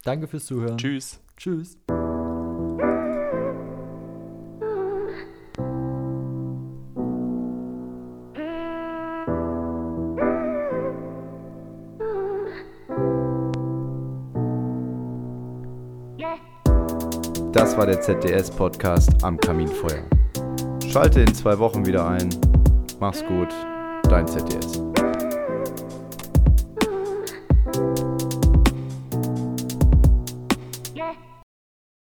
danke 0.04 0.28
fürs 0.28 0.46
Zuhören. 0.46 0.78
Tschüss. 0.78 1.20
Tschüss. 1.36 1.78
War 17.86 17.92
der 17.92 18.00
ZDS-Podcast 18.00 19.22
am 19.22 19.38
Kaminfeuer. 19.38 20.02
Schalte 20.90 21.20
in 21.20 21.32
zwei 21.32 21.56
Wochen 21.56 21.86
wieder 21.86 22.08
ein. 22.08 22.28
Mach's 22.98 23.24
gut, 23.26 23.48
dein 24.10 24.26
ZDS. 24.26 24.82